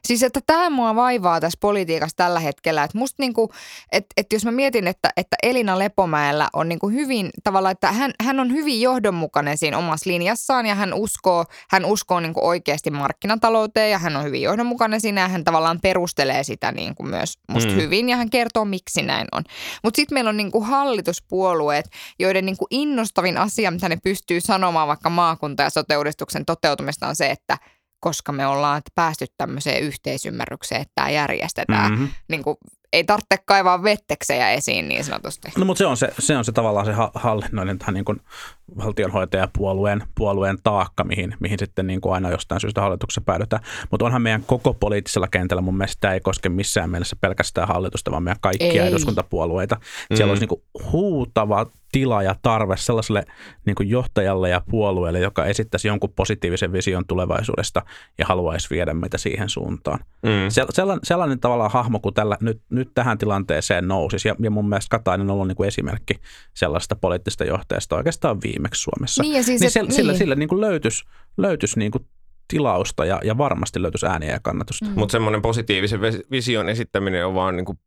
[0.04, 2.84] Siis että tämä mua vaivaa tässä politiikassa tällä hetkellä.
[2.84, 3.52] Että musta niinku,
[3.92, 8.12] että, että jos mä mietin, että, että Elina Lepomäellä on niinku hyvin tavallaan, että hän,
[8.22, 13.90] hän on hyvin johdonmukainen siinä omassa linjassaan ja hän uskoo, hän uskoo niinku oikeasti markkinatalouteen
[13.90, 17.76] ja hän on hyvin johdonmukainen siinä ja hän tavallaan perustelee sitä niinku myös musta mm.
[17.76, 19.42] hyvin ja hän kertoo miksi näin on.
[19.84, 25.10] Mutta sitten meillä on niinku hallituspuolueet, joiden niinku innostavin asia, mitä ne pystyy sanomaan vaikka
[25.10, 25.94] maakunta- ja sote
[26.46, 27.58] toteutumista on se, että–
[28.00, 31.90] koska me ollaan päästy tämmöiseen yhteisymmärrykseen, että tämä järjestetään.
[31.90, 32.08] Mm-hmm.
[32.28, 32.56] Niin kuin,
[32.92, 35.48] ei tarvitse kaivaa vetteksejä esiin niin sanotusti.
[35.56, 38.20] No mutta se on se, se, on se tavallaan se hallinnoinen tähän niin kuin
[38.76, 43.62] valtionhoitajapuolueen puolueen taakka, mihin, mihin sitten niin kuin aina jostain syystä hallituksessa päädytään.
[43.90, 48.10] Mutta onhan meidän koko poliittisella kentällä mun mielestä tämä ei koske missään mielessä pelkästään hallitusta,
[48.10, 48.88] vaan meidän kaikkia ei.
[48.88, 49.76] eduskuntapuolueita.
[50.14, 50.30] Siellä mm.
[50.30, 53.24] olisi niin kuin huutava tila ja tarve sellaiselle
[53.66, 57.82] niin kuin johtajalle ja puolueelle, joka esittäisi jonkun positiivisen vision tulevaisuudesta
[58.18, 59.98] ja haluaisi viedä meitä siihen suuntaan.
[60.22, 60.30] Mm.
[60.70, 64.98] Sellainen, sellainen tavallaan hahmo, kun tällä, nyt, nyt tähän tilanteeseen nousisi, ja, ja mun mielestä
[64.98, 66.14] Katainen on ollut niin kuin esimerkki
[66.54, 69.22] sellaista poliittista johtajasta oikeastaan viimeksi Suomessa.
[69.22, 69.96] Niin, ja siis, niin et, sillä, niin.
[69.96, 71.04] sillä, sillä niin kuin löytyisi,
[71.36, 72.06] löytyisi niin kuin
[72.48, 74.86] tilausta ja, ja varmasti löytyisi ääniä ja kannatusta.
[74.86, 74.92] Mm.
[74.94, 77.78] Mutta semmoinen positiivisen vision esittäminen on vaan niin kuin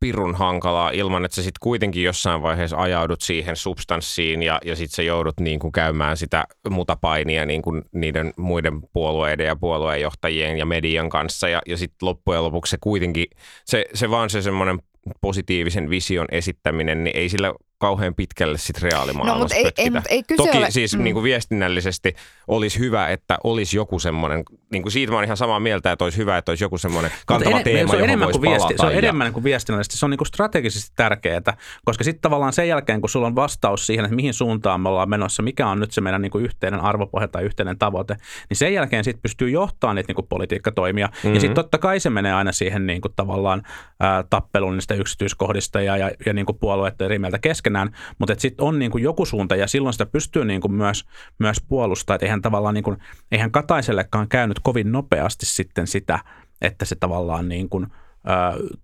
[0.00, 4.96] pirun hankalaa ilman, että sä sitten kuitenkin jossain vaiheessa ajaudut siihen substanssiin ja, ja sitten
[4.96, 10.66] sä joudut niin kuin käymään sitä mutapainia niin kuin niiden muiden puolueiden ja puolueenjohtajien ja
[10.66, 11.48] median kanssa.
[11.48, 13.26] Ja, ja sitten loppujen lopuksi se kuitenkin,
[13.64, 14.78] se, se vaan se semmoinen
[15.20, 20.08] positiivisen vision esittäminen, niin ei sillä kauhean pitkälle sit reaalimaailmassa no, mutta ei, ei, mutta
[20.08, 20.70] ei kyse Toki ole.
[20.70, 21.04] siis mm.
[21.04, 22.14] niin kuin viestinnällisesti
[22.48, 26.04] olisi hyvä, että olisi joku semmoinen, niin kuin siitä mä olen ihan samaa mieltä, että
[26.04, 28.86] olisi hyvä, että olisi joku semmoinen kantava en, teema, se on enemmän kuin viesti, Se
[28.86, 28.98] on ja...
[28.98, 33.10] enemmän kuin viestinnällisesti, se on niin kuin strategisesti tärkeää, koska sitten tavallaan sen jälkeen, kun
[33.10, 36.22] sulla on vastaus siihen, että mihin suuntaan me ollaan menossa, mikä on nyt se meidän
[36.22, 38.16] niin kuin yhteinen arvopohja tai yhteinen tavoite,
[38.48, 41.06] niin sen jälkeen sitten pystyy johtamaan niitä niin kuin politiikkatoimia.
[41.06, 41.34] Mm-hmm.
[41.34, 43.62] Ja sitten totta kai se menee aina siihen niin kuin tavallaan
[44.00, 48.34] ää, tappeluun niistä yksityiskohdista ja, ja, ja niin kuin puolueiden eri mieltä kesken keskenään, mutta
[48.38, 51.04] sitten on niin kuin joku suunta ja silloin sitä pystyy niin kuin myös,
[51.38, 52.96] myös puolustamaan, että eihän tavallaan niin kuin,
[53.32, 56.18] eihän Kataisellekaan käynyt kovin nopeasti sitten sitä,
[56.60, 57.86] että se tavallaan niin kuin,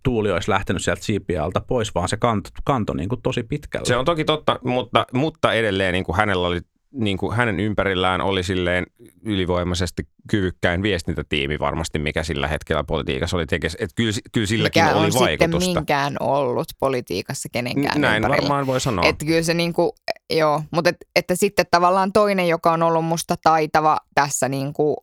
[0.03, 3.87] tuuli olisi lähtenyt sieltä siipialta pois, vaan se kanto, kanto niin kuin tosi pitkälle.
[3.87, 6.61] Se on toki totta, mutta, mutta edelleen niin kuin hänellä oli
[6.95, 8.87] niin kuin hänen ympärillään oli silleen
[9.23, 13.77] ylivoimaisesti kyvykkäin viestintätiimi varmasti, mikä sillä hetkellä politiikassa oli tekes.
[13.81, 15.61] Että kyllä, kyllä silläkin mikä oli on vaikutusta.
[15.61, 18.43] sitten minkään ollut politiikassa kenenkään Näin ympärillä.
[18.43, 19.09] varmaan voi sanoa.
[19.09, 19.91] Että kyllä se niin kuin,
[20.31, 24.97] joo, mutta et, että sitten tavallaan toinen, joka on ollut musta taitava tässä niin kuin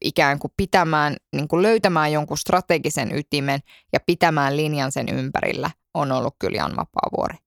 [0.00, 3.60] ikään kuin pitämään, niin kuin löytämään jonkun strategisen ytimen
[3.92, 7.43] ja pitämään linjan sen ympärillä, on ollut kyllä Jan Vapaavuori.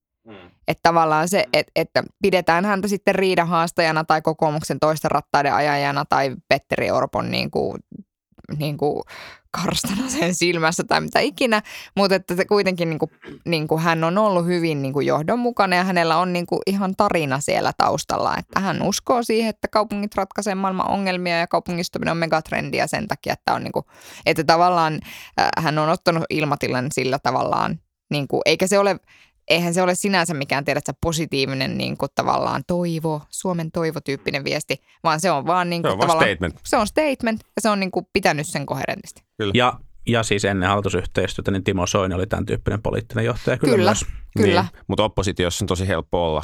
[0.68, 0.72] Mm.
[0.72, 6.06] Että tavallaan se, että, että pidetään häntä sitten riidan haastajana tai kokoomuksen toista rattaiden ajajana
[6.06, 7.78] tai Petteri Orpon niin kuin,
[8.58, 9.02] niin kuin
[9.52, 11.62] karstana sen silmässä tai mitä ikinä,
[11.96, 13.12] mutta että se kuitenkin niin kuin,
[13.46, 16.96] niin kuin hän on ollut hyvin niin kuin johdonmukainen ja hänellä on niin kuin ihan
[16.96, 22.18] tarina siellä taustalla, että hän uskoo siihen, että kaupungit ratkaisevat maailman ongelmia ja kaupungistuminen on
[22.18, 23.86] megatrendiä sen takia, että, on niin kuin,
[24.26, 25.00] että tavallaan
[25.40, 27.80] äh, hän on ottanut ilmatilan sillä tavallaan,
[28.12, 29.00] niin kuin, eikä se ole
[29.48, 35.20] eihän se ole sinänsä mikään tiedätkö, positiivinen niin kuin tavallaan toivo, Suomen toivotyyppinen viesti, vaan
[35.20, 36.60] se on vaan, niin kuin, se on tavallaan, statement.
[36.66, 39.24] Se on statement ja se on niin kuin, pitänyt sen koherentisti.
[39.38, 39.52] Kyllä.
[39.56, 43.90] Ja, ja siis ennen hallitusyhteistyötä niin Timo Soini oli tämän tyyppinen poliittinen johtaja kyllä, kyllä
[43.90, 44.06] myös.
[44.38, 44.62] Kyllä.
[44.62, 46.44] Niin, mutta oppositiossa on tosi helppo olla.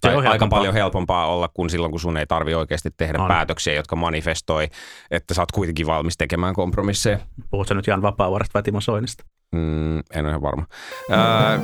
[0.00, 0.58] Tai aika helpompaa.
[0.58, 3.28] paljon helpompaa olla kuin silloin, kun sun ei tarvi oikeasti tehdä on.
[3.28, 4.68] päätöksiä, jotka manifestoi,
[5.10, 7.18] että sä oot kuitenkin valmis tekemään kompromisseja.
[7.50, 9.24] Puhutko nyt Jan Vapaavuoresta vai Timo Soinista?
[9.52, 10.66] Mm, en ole ihan varma.
[11.10, 11.60] Ää,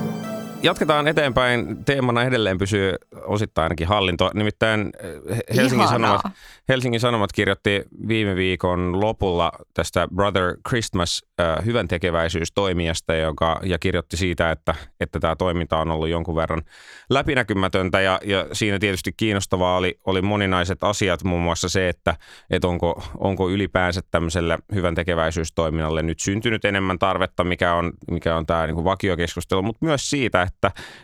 [0.64, 1.84] jatketaan eteenpäin.
[1.84, 4.30] Teemana edelleen pysyy osittain ainakin hallinto.
[4.34, 4.90] Nimittäin
[5.28, 6.20] eh, Helsingin Sanomat,
[6.68, 14.16] Helsingin Sanomat kirjoitti viime viikon lopulla tästä Brother Christmas äh, hyvän tekeväisyystoimijasta, joka, ja kirjoitti
[14.16, 16.62] siitä, että, että tämä toiminta on ollut jonkun verran
[17.10, 22.16] läpinäkymätöntä ja, ja siinä tietysti kiinnostavaa oli, oli moninaiset asiat, muun muassa se, että,
[22.50, 28.46] että onko, onko ylipäänsä tämmöiselle hyvän tekeväisyystoiminnalle nyt syntynyt enemmän tarvetta, mikä on, mikä on
[28.46, 30.53] tämä niin kuin vakiokeskustelu, mutta myös siitä, että,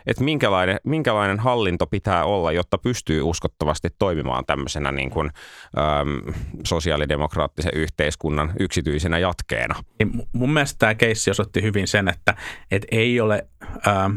[0.05, 5.29] että minkälainen, minkälainen hallinto pitää olla, jotta pystyy uskottavasti toimimaan tämmöisenä niin kuin,
[5.77, 6.33] äm,
[6.67, 9.75] sosiaalidemokraattisen yhteiskunnan yksityisenä jatkeena.
[10.33, 12.35] Mun mielestä tämä keissi osoitti hyvin sen, että,
[12.71, 13.47] että ei ole...
[13.87, 14.15] Ähm,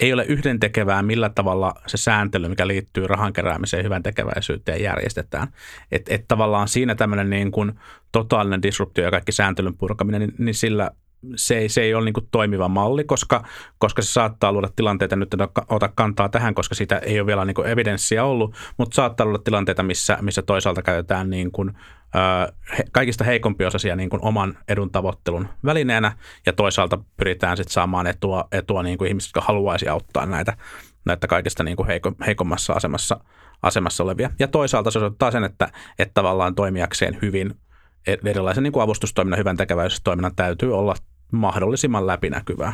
[0.00, 5.48] ei ole yhdentekevää, millä tavalla se sääntely, mikä liittyy rahan keräämiseen hyvän tekeväisyyteen järjestetään.
[5.92, 7.72] Että et tavallaan siinä tämmöinen niin kuin
[8.12, 10.90] totaalinen disruptio ja kaikki sääntelyn purkaminen, niin, niin sillä
[11.36, 13.44] se ei, se ei ole niin kuin toimiva malli, koska,
[13.78, 17.44] koska se saattaa luoda tilanteita, nyt en ota kantaa tähän, koska sitä ei ole vielä
[17.44, 21.72] niin kuin evidenssiä ollut, mutta saattaa luoda tilanteita, missä, missä toisaalta käytetään niin kuin,
[22.78, 26.12] he, kaikista heikompiosaisia niin kuin oman edun tavoittelun välineenä
[26.46, 30.56] ja toisaalta pyritään sitten saamaan etua, etua niin kuin ihmiset, jotka haluaisi auttaa näitä,
[31.06, 33.20] näitä kaikista niin kuin heiko, heikommassa asemassa,
[33.62, 34.30] asemassa olevia.
[34.38, 37.54] Ja toisaalta se osoittaa sen, että, että tavallaan toimijakseen hyvin
[38.06, 40.94] erilaisen niin kuin avustustoiminnan, hyvän tekeväisyystoiminnan täytyy olla
[41.36, 42.72] mahdollisimman läpinäkyvää.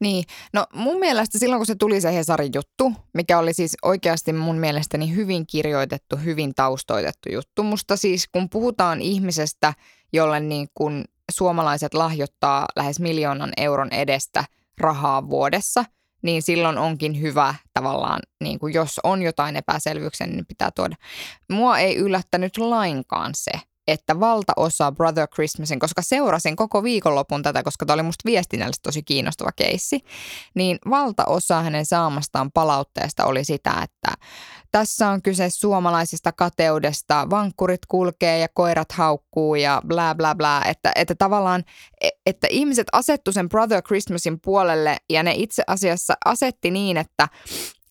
[0.00, 4.32] Niin, no mun mielestä silloin kun se tuli se Hesarin juttu, mikä oli siis oikeasti
[4.32, 7.62] mun mielestäni hyvin kirjoitettu, hyvin taustoitettu juttu.
[7.62, 9.74] Musta siis kun puhutaan ihmisestä,
[10.12, 14.44] jolle niin kun suomalaiset lahjoittaa lähes miljoonan euron edestä
[14.78, 15.84] rahaa vuodessa,
[16.22, 20.96] niin silloin onkin hyvä tavallaan, niin kuin jos on jotain epäselvyyksiä, niin pitää tuoda.
[21.52, 23.50] Mua ei yllättänyt lainkaan se,
[23.88, 29.02] että valtaosa Brother Christmasin, koska seurasin koko viikonlopun tätä, koska tämä oli musta viestinnällisesti tosi
[29.02, 30.00] kiinnostava keissi,
[30.54, 34.26] niin valtaosa hänen saamastaan palautteesta oli sitä, että
[34.72, 40.92] tässä on kyse suomalaisista kateudesta, vankkurit kulkee ja koirat haukkuu ja bla bla bla, että,
[40.94, 41.64] että tavallaan,
[42.00, 47.28] e, että ihmiset asettu sen Brother Christmasin puolelle ja ne itse asiassa asetti niin, että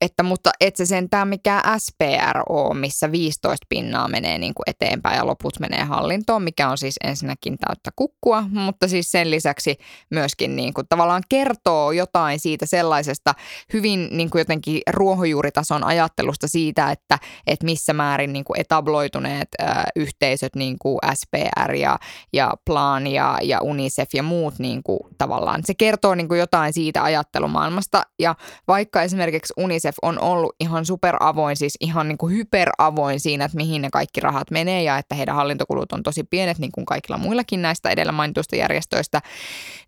[0.02, 5.26] että mutta et se sentään mikään SPRO, missä 15 pinnaa menee niin kuin eteenpäin ja
[5.26, 9.78] loput menee hallintoon, mikä on siis ensinnäkin täyttä kukkua, mutta siis sen lisäksi
[10.12, 13.34] myöskin niin kuin tavallaan kertoo jotain siitä sellaisesta
[13.74, 19.84] hyvin niin kuin jotenkin ruohonjuuritason ajattelusta siitä, että, että missä määrin niin kuin etabloituneet äh,
[19.96, 22.00] yhteisöt, niin kuin SPR ja,
[22.34, 26.74] ja Plan ja, ja UNICEF ja muut niin kuin tavallaan, se kertoo niin kuin jotain
[26.74, 28.04] siitä ajattelumaailmasta.
[28.20, 28.36] Ja
[28.68, 33.58] vaikka esimerkiksi UNICEF UNICEF on ollut ihan superavoin, siis ihan niin kuin hyperavoin siinä, että
[33.58, 37.18] mihin ne kaikki rahat menee ja että heidän hallintokulut on tosi pienet, niin kuin kaikilla
[37.18, 39.22] muillakin näistä edellä mainituista järjestöistä,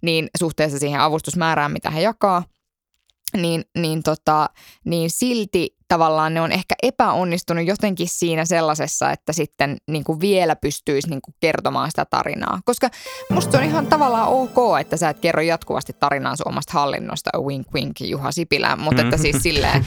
[0.02, 2.44] niin suhteessa siihen avustusmäärään, mitä he jakaa,
[3.38, 4.50] niin, niin, tota,
[4.86, 10.56] niin silti tavallaan ne on ehkä epäonnistunut jotenkin siinä sellaisessa, että sitten niin kuin vielä
[10.56, 12.60] pystyisi niin kuin kertomaan sitä tarinaa.
[12.66, 12.90] Koska
[13.30, 17.68] musta se on ihan tavallaan ok, että sä et kerro jatkuvasti tarinaa omasta hallinnosta, wink
[17.74, 19.86] wink Juha Sipilä, mutta että siis silleen.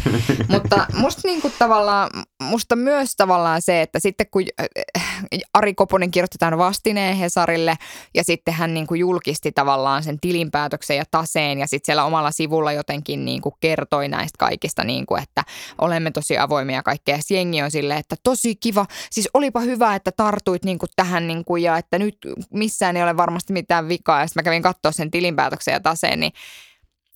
[0.49, 2.11] mutta musta niin kuin tavallaan,
[2.43, 5.07] musta myös tavallaan se, että sitten kun äh,
[5.55, 7.77] Ari Koponen kirjoitti tämän vastineen Hesarille
[8.15, 12.31] ja sitten hän niin kuin julkisti tavallaan sen tilinpäätöksen ja taseen ja sitten siellä omalla
[12.31, 15.43] sivulla jotenkin niin kuin kertoi näistä kaikista, niin kuin, että
[15.91, 17.17] olemme tosi avoimia kaikkea.
[17.17, 18.87] Ja jengi on silleen, että tosi kiva.
[19.11, 22.17] Siis olipa hyvä, että tartuit niin kuin tähän niin kuin, ja että nyt
[22.55, 24.21] missään ei ole varmasti mitään vikaa.
[24.21, 26.33] Ja sitten mä kävin katsoa sen tilinpäätöksen ja taseen, niin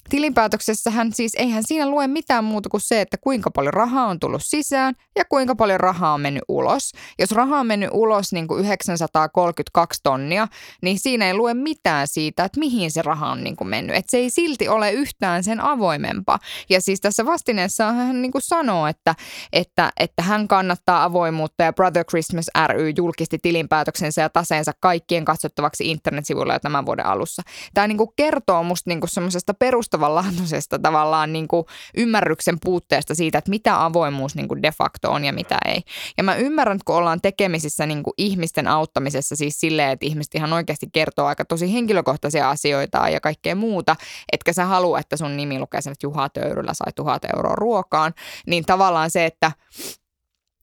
[0.09, 4.43] Tilinpäätöksessähän siis eihän siinä lue mitään muuta kuin se, että kuinka paljon rahaa on tullut
[4.45, 6.93] sisään ja kuinka paljon rahaa on mennyt ulos.
[7.19, 10.49] Jos rahaa on mennyt ulos niin kuin 932 tonnia,
[10.83, 13.97] niin siinä ei lue mitään siitä, että mihin se raha on niin kuin mennyt.
[13.97, 16.39] Että se ei silti ole yhtään sen avoimempaa.
[16.69, 19.15] Ja siis tässä vastineessa hän niin kuin sanoo, että,
[19.53, 25.91] että, että hän kannattaa avoimuutta ja Brother Christmas ry julkisti tilinpäätöksensä ja taseensa kaikkien katsottavaksi
[25.91, 27.43] internetsivuilla jo tämän vuoden alussa.
[27.75, 31.65] Tämä niin kuin kertoo musta niin kuin semmoisesta perusta perustavanlaatuisesta tavallaan niin kuin
[31.97, 35.83] ymmärryksen puutteesta siitä, että mitä avoimuus niin kuin de facto on ja mitä ei.
[36.17, 40.35] Ja mä ymmärrän, että kun ollaan tekemisissä niin kuin ihmisten auttamisessa siis silleen, että ihmiset
[40.35, 43.97] ihan oikeasti kertoo aika tosi henkilökohtaisia asioita ja kaikkea muuta,
[44.33, 48.15] etkä sä halua, että sun nimi lukee sen, että Juha Töyryllä sai tuhat euroa ruokaan,
[48.47, 49.53] niin tavallaan se, että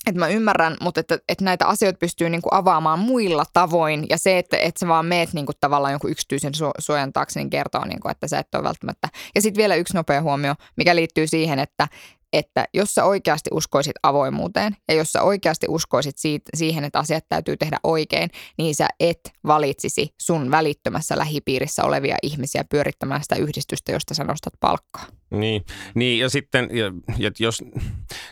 [0.07, 4.05] että mä ymmärrän, mutta että, että näitä asioita pystyy niin kuin avaamaan muilla tavoin.
[4.09, 7.49] Ja se, että, että sä vaan meet niin kuin tavallaan jonkun yksityisen suojan taakse, niin
[7.49, 9.07] kertoo, niin kuin, että sä et ole välttämättä.
[9.35, 11.87] Ja sitten vielä yksi nopea huomio, mikä liittyy siihen, että,
[12.33, 17.25] että jos sä oikeasti uskoisit avoimuuteen ja jos sä oikeasti uskoisit siitä, siihen, että asiat
[17.29, 23.91] täytyy tehdä oikein, niin sä et valitsisi sun välittömässä lähipiirissä olevia ihmisiä pyörittämään sitä yhdistystä,
[23.91, 25.05] josta sä nostat palkkaa.
[25.31, 25.65] Niin,
[25.95, 26.69] niin ja sitten
[27.17, 27.63] ja, jos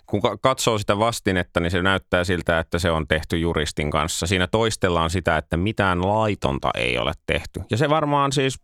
[0.06, 4.28] kun katsoo sitä vastinetta, niin se näyttää siltä, että se on tehty juristin kanssa.
[4.28, 7.62] Siinä toistellaan sitä, että mitään laitonta ei ole tehty.
[7.72, 8.60] Ja se varmaan siis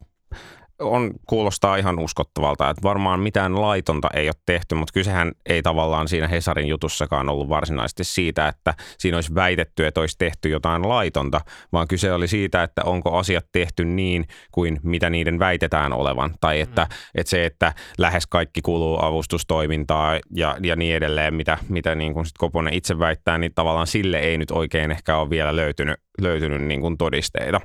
[0.80, 6.08] on, kuulostaa ihan uskottavalta, että varmaan mitään laitonta ei ole tehty, mutta kysehän ei tavallaan
[6.08, 11.42] siinä Hesarin jutussakaan ollut varsinaisesti siitä, että siinä olisi väitetty, että olisi tehty jotain laitonta,
[11.74, 16.60] vaan kyse oli siitä, että onko asiat tehty niin kuin mitä niiden väitetään olevan, tai
[16.60, 16.96] että, mm.
[17.16, 22.26] että se, että lähes kaikki kuuluu avustustoimintaa ja, ja niin edelleen, mitä, mitä niin kuin
[22.26, 26.62] sit Koponen itse väittää, niin tavallaan sille ei nyt oikein ehkä ole vielä löytynyt, löytynyt
[26.62, 27.62] niin kuin todisteita.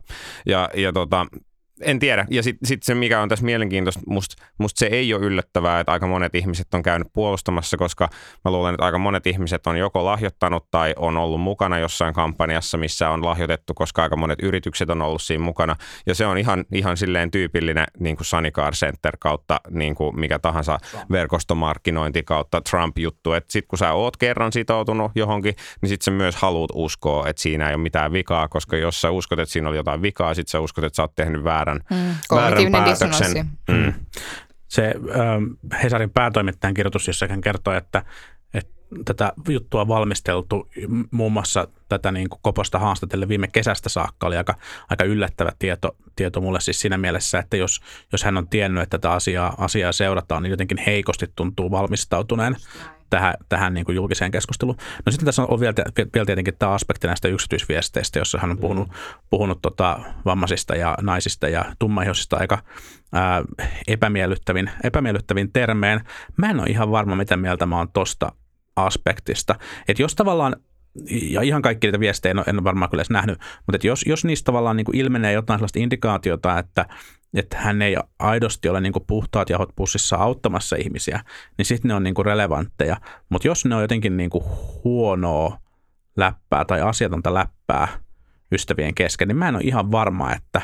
[0.46, 1.26] Ja, ja tota,
[1.80, 2.26] en tiedä.
[2.30, 5.92] Ja sitten sit se, mikä on tässä mielenkiintoista, musta must se ei ole yllättävää, että
[5.92, 8.08] aika monet ihmiset on käynyt puolustamassa, koska
[8.44, 12.78] mä luulen, että aika monet ihmiset on joko lahjoittanut tai on ollut mukana jossain kampanjassa,
[12.78, 15.76] missä on lahjoitettu, koska aika monet yritykset on ollut siinä mukana.
[16.06, 20.20] Ja se on ihan, ihan silleen tyypillinen niin kuin Sunny Car Center kautta niin kuin
[20.20, 20.78] mikä tahansa
[21.10, 23.32] verkostomarkkinointi kautta Trump-juttu.
[23.32, 27.42] Että sitten kun sä oot kerran sitoutunut johonkin, niin sitten sä myös haluat uskoa, että
[27.42, 30.50] siinä ei ole mitään vikaa, koska jos sä uskot, että siinä oli jotain vikaa, sitten
[30.50, 31.44] sä uskot, että sä oot tehnyt
[31.90, 33.10] väärän, Mm, väärän päätöksen.
[33.10, 33.42] dissonanssi.
[33.68, 33.92] Mm.
[34.68, 35.44] Se ähm,
[35.82, 38.04] Hesarin päätoimittajan kirjoitus, jossa hän kertoo, että,
[38.54, 38.72] että
[39.04, 40.68] tätä juttua on valmisteltu
[41.10, 44.54] muun muassa tätä niin kuin Koposta haastatellen viime kesästä saakka oli aika,
[44.90, 47.80] aika yllättävä tieto, tieto mulle siis siinä mielessä, että jos,
[48.12, 52.56] jos hän on tiennyt, että tätä asiaa, asiaa seurataan, niin jotenkin heikosti tuntuu valmistautuneen
[53.10, 54.76] tähän, tähän niin kuin julkiseen keskusteluun.
[55.06, 55.74] No sitten tässä on vielä,
[56.14, 58.88] vielä tietenkin tämä aspekti näistä yksityisviesteistä, jossa hän on puhunut,
[59.30, 62.58] puhunut tota vammaisista ja naisista ja tummaihoisista aika
[63.12, 63.42] ää,
[63.88, 66.00] epämiellyttävin, epämiellyttävin termeen.
[66.36, 68.32] Mä en ole ihan varma, mitä mieltä mä oon tosta
[68.76, 69.54] aspektista.
[69.88, 70.56] Että jos tavallaan
[71.10, 73.86] ja ihan kaikki niitä viestejä en ole, en ole varmaan kyllä edes nähnyt, mutta että
[73.86, 76.86] jos, jos niistä tavallaan niin kuin ilmenee jotain sellaista indikaatiota, että,
[77.34, 81.24] että hän ei aidosti ole niin puhtaat jahot pussissa auttamassa ihmisiä,
[81.58, 82.96] niin sitten ne on niin relevantteja.
[83.28, 84.30] Mutta jos ne on jotenkin niin
[84.84, 85.58] huonoa
[86.16, 87.88] läppää tai asiatonta läppää
[88.52, 90.62] ystävien kesken, niin mä en ole ihan varma, että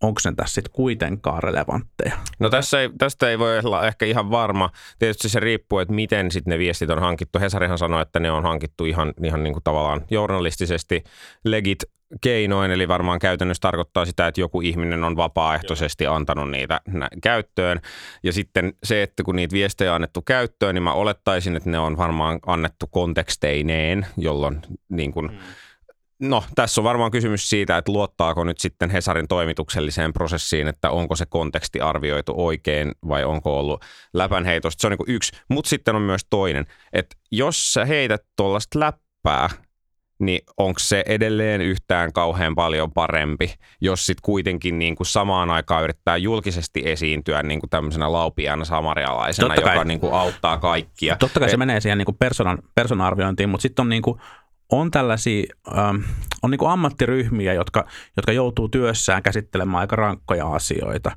[0.00, 2.14] onko ne tässä sitten kuitenkaan relevantteja.
[2.38, 4.70] No tässä ei, tästä ei voi olla ehkä ihan varma.
[4.98, 7.40] Tietysti se riippuu, että miten sitten ne viestit on hankittu.
[7.40, 11.04] Hesarihan sanoi, että ne on hankittu ihan, ihan niin kuin tavallaan journalistisesti
[11.44, 11.78] legit
[12.20, 16.80] keinoin, eli varmaan käytännössä tarkoittaa sitä, että joku ihminen on vapaaehtoisesti antanut niitä
[17.22, 17.80] käyttöön.
[18.22, 21.78] Ja sitten se, että kun niitä viestejä on annettu käyttöön, niin mä olettaisin, että ne
[21.78, 25.30] on varmaan annettu konteksteineen, jolloin niin kuin,
[26.18, 31.16] No, tässä on varmaan kysymys siitä, että luottaako nyt sitten Hesarin toimitukselliseen prosessiin, että onko
[31.16, 34.80] se konteksti arvioitu oikein vai onko ollut läpänheitosta.
[34.80, 35.32] Se on niin kuin yksi.
[35.50, 39.48] Mutta sitten on myös toinen, että jos sä heität tuollaista läppää,
[40.18, 45.84] niin onko se edelleen yhtään kauhean paljon parempi, jos sitten kuitenkin niin kuin samaan aikaan
[45.84, 49.74] yrittää julkisesti esiintyä niin kuin tämmöisenä laupiana samarialaisena, Totta kai.
[49.74, 51.16] joka niin kuin auttaa kaikkia.
[51.16, 54.20] Totta kai se Et- menee siihen niin kuin personan, persona-arviointiin, mutta sitten on, niin kuin,
[54.72, 55.42] on tällaisia
[55.78, 55.96] ähm,
[56.42, 57.84] on niin kuin ammattiryhmiä, jotka,
[58.16, 61.10] jotka joutuu työssään käsittelemään aika rankkoja asioita.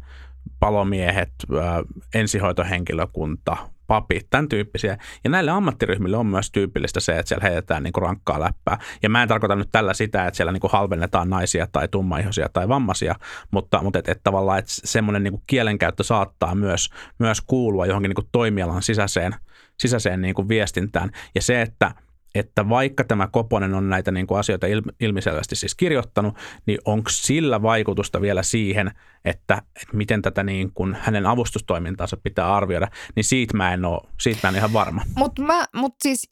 [0.59, 1.83] Palomiehet, äh,
[2.15, 3.57] ensihoitohenkilökunta,
[3.87, 4.97] papit, tämän tyyppisiä.
[5.23, 8.79] Ja näille ammattiryhmille on myös tyypillistä se, että siellä heitetään niin kuin rankkaa läppää.
[9.03, 12.49] Ja mä en tarkoita nyt tällä sitä, että siellä niin kuin halvennetaan naisia tai tummaihoisia
[12.53, 13.15] tai vammaisia,
[13.51, 18.09] mutta, mutta että et tavallaan että semmoinen niin kuin kielenkäyttö saattaa myös, myös kuulua johonkin
[18.09, 19.35] niin kuin toimialan sisäiseen,
[19.77, 21.11] sisäiseen niin kuin viestintään.
[21.35, 21.91] Ja se, että
[22.35, 27.09] että vaikka tämä Koponen on näitä niin kuin asioita il- ilmiselvästi siis kirjoittanut, niin onko
[27.09, 28.91] sillä vaikutusta vielä siihen,
[29.25, 34.01] että, että miten tätä niin kuin hänen avustustoimintaansa pitää arvioida, niin siitä mä en ole,
[34.21, 35.01] siitä mä en ihan varma.
[35.15, 35.41] Mutta
[35.75, 36.29] mut siis,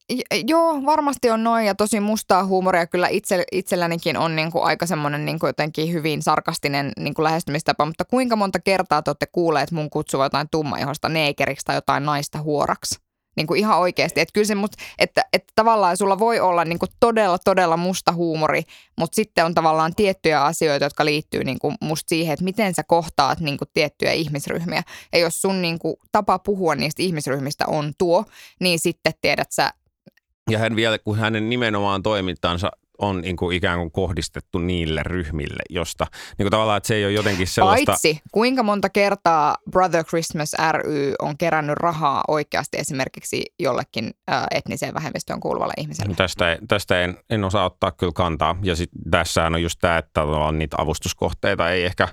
[0.48, 2.88] joo, varmasti on noin ja tosi mustaa huumoria.
[2.88, 8.36] Kyllä itse, itsellänikin on niinku aika semmoinen niinku jotenkin hyvin sarkastinen niinku lähestymistapa, mutta kuinka
[8.36, 13.05] monta kertaa te olette kuulleet mun kutsuva jotain tummaihosta neekeriksi tai jotain naista huoraksi?
[13.36, 14.20] Niin kuin ihan oikeasti.
[14.20, 18.12] Että kyllä se must, että, että tavallaan sulla voi olla niin kuin todella, todella musta
[18.12, 18.64] huumori,
[18.98, 22.84] mutta sitten on tavallaan tiettyjä asioita, jotka liittyy niin kuin musta siihen, että miten sä
[22.88, 24.84] kohtaat niin kuin tiettyjä ihmisryhmiä.
[25.14, 28.26] Ja jos sun niin kuin tapa puhua niistä ihmisryhmistä on tuo,
[28.60, 29.72] niin sitten tiedät sä,
[30.50, 35.64] Ja hän vielä, kun hänen nimenomaan toimintansa on niin kuin ikään kuin kohdistettu niille ryhmille,
[35.70, 37.92] josta niin kuin tavallaan, että se ei ole jotenkin sellaista...
[37.92, 44.94] paitsi kuinka monta kertaa Brother Christmas ry on kerännyt rahaa oikeasti esimerkiksi jollekin ää, etniseen
[44.94, 46.16] vähemmistöön kuuluvalle ihmiselle.
[46.16, 48.56] Tästä, ei- tästä en, en osaa ottaa kyllä kantaa.
[48.64, 52.08] Ja sit tässähän on just tämä, että niitä avustuskohteita ei ehkä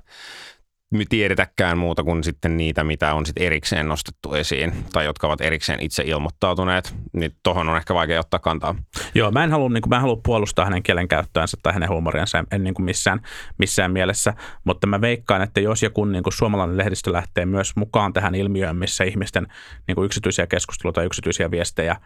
[1.09, 5.83] tiedetäkään muuta kuin sitten niitä, mitä on sitten erikseen nostettu esiin tai jotka ovat erikseen
[5.83, 8.75] itse ilmoittautuneet, niin tohon on ehkä vaikea ottaa kantaa.
[9.15, 12.45] Joo, mä en halua, niin kuin, mä en halua puolustaa hänen kielenkäyttöänsä tai hänen huumoriansa,
[12.53, 13.21] en niin kuin missään,
[13.59, 17.77] missään mielessä, mutta mä veikkaan, että jos ja kun niin kuin suomalainen lehdistö lähtee myös
[17.77, 19.47] mukaan tähän ilmiöön, missä ihmisten
[19.87, 21.97] niin kuin yksityisiä keskusteluita tai yksityisiä viestejä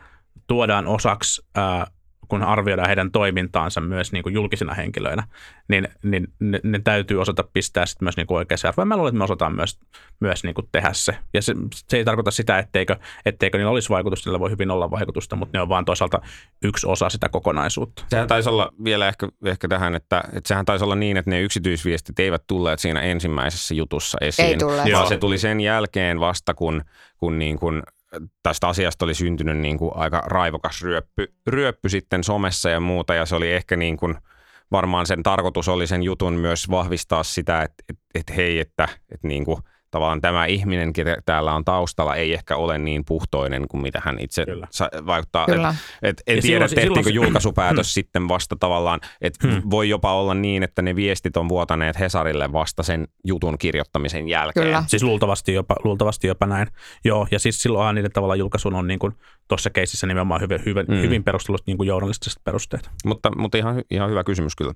[0.46, 1.86] tuodaan osaksi, ää,
[2.28, 5.26] kun arvioidaan heidän toimintaansa myös niin kuin julkisina henkilöinä,
[5.68, 8.88] niin, niin ne, ne täytyy osata pistää sitten myös niin kuin oikeaan arvoon.
[8.88, 9.78] Mä luulen, että me osataan myös,
[10.20, 11.18] myös niin kuin tehdä se.
[11.34, 14.90] Ja se, se ei tarkoita sitä, etteikö, etteikö niillä olisi vaikutusta, niillä voi hyvin olla
[14.90, 16.20] vaikutusta, mutta ne on vaan toisaalta
[16.62, 18.04] yksi osa sitä kokonaisuutta.
[18.08, 21.40] Sehän taisi olla vielä ehkä, ehkä tähän, että, että sehän taisi olla niin, että ne
[21.40, 24.48] yksityisviestit eivät tulleet siinä ensimmäisessä jutussa esiin.
[24.48, 24.92] Ei tulleet.
[24.92, 26.82] Vaan se tuli sen jälkeen vasta, kun,
[27.18, 27.82] kun, niin kuin
[28.42, 33.14] tästä asiasta oli syntynyt niin kuin aika raivokas ryöppy, ryöppy sitten somessa ja muuta.
[33.14, 34.14] Ja se oli ehkä niin kuin
[34.72, 39.28] varmaan sen tarkoitus oli sen jutun myös vahvistaa sitä, että, että, että hei, että, että
[39.28, 39.58] niin kuin–
[39.90, 44.16] tavallaan tämä ihminen, ketä täällä on taustalla, ei ehkä ole niin puhtoinen kuin mitä hän
[44.20, 44.66] itse Kyllä.
[44.70, 45.46] sa- vaikuttaa.
[45.46, 45.74] Kyllä.
[46.02, 49.62] Et, et, en Ja tiedä, silloin- tehtiinkö silloin- julkaisupäätös sitten vasta tavallaan, että Hmm.
[49.70, 54.66] voi jopa olla niin, että ne viestit on vuotaneet Hesarille vasta sen jutun kirjoittamisen jälkeen.
[54.66, 54.84] Kyllä.
[54.86, 56.66] Siis luultavasti jopa, luultavasti jopa näin.
[57.04, 59.12] Joo, ja siis silloinhan niiden tavalla julkaisun on niin kuin
[59.48, 60.94] tuossa keississä nimenomaan hyvin, hyvin, Mm.
[60.94, 61.00] mm.
[61.00, 62.90] hyvin perustellut niin kuin journalistiset perusteet.
[63.04, 64.72] Mutta, mutta ihan, ihan hyvä kysymys kyllä.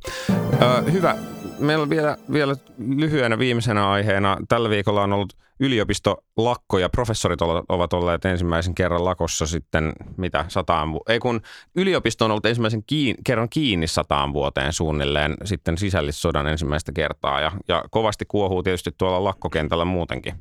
[0.62, 1.16] Ö, hyvä.
[1.58, 2.54] Meillä on vielä, vielä
[2.96, 4.36] lyhyenä viimeisenä aiheena.
[4.48, 10.92] Tällä viikolla on ollut yliopistolakko ja professorit ovat olleet ensimmäisen kerran lakossa sitten mitä sataan
[10.92, 11.40] vu- Ei kun
[11.74, 17.52] yliopisto on ollut ensimmäisen kiin, kerran kiinni sataan vuoteen suunnilleen sitten sisällissodan ensimmäistä kertaa ja,
[17.68, 20.34] ja kovasti kuohuu tietysti tuolla lakkokentällä muutenkin.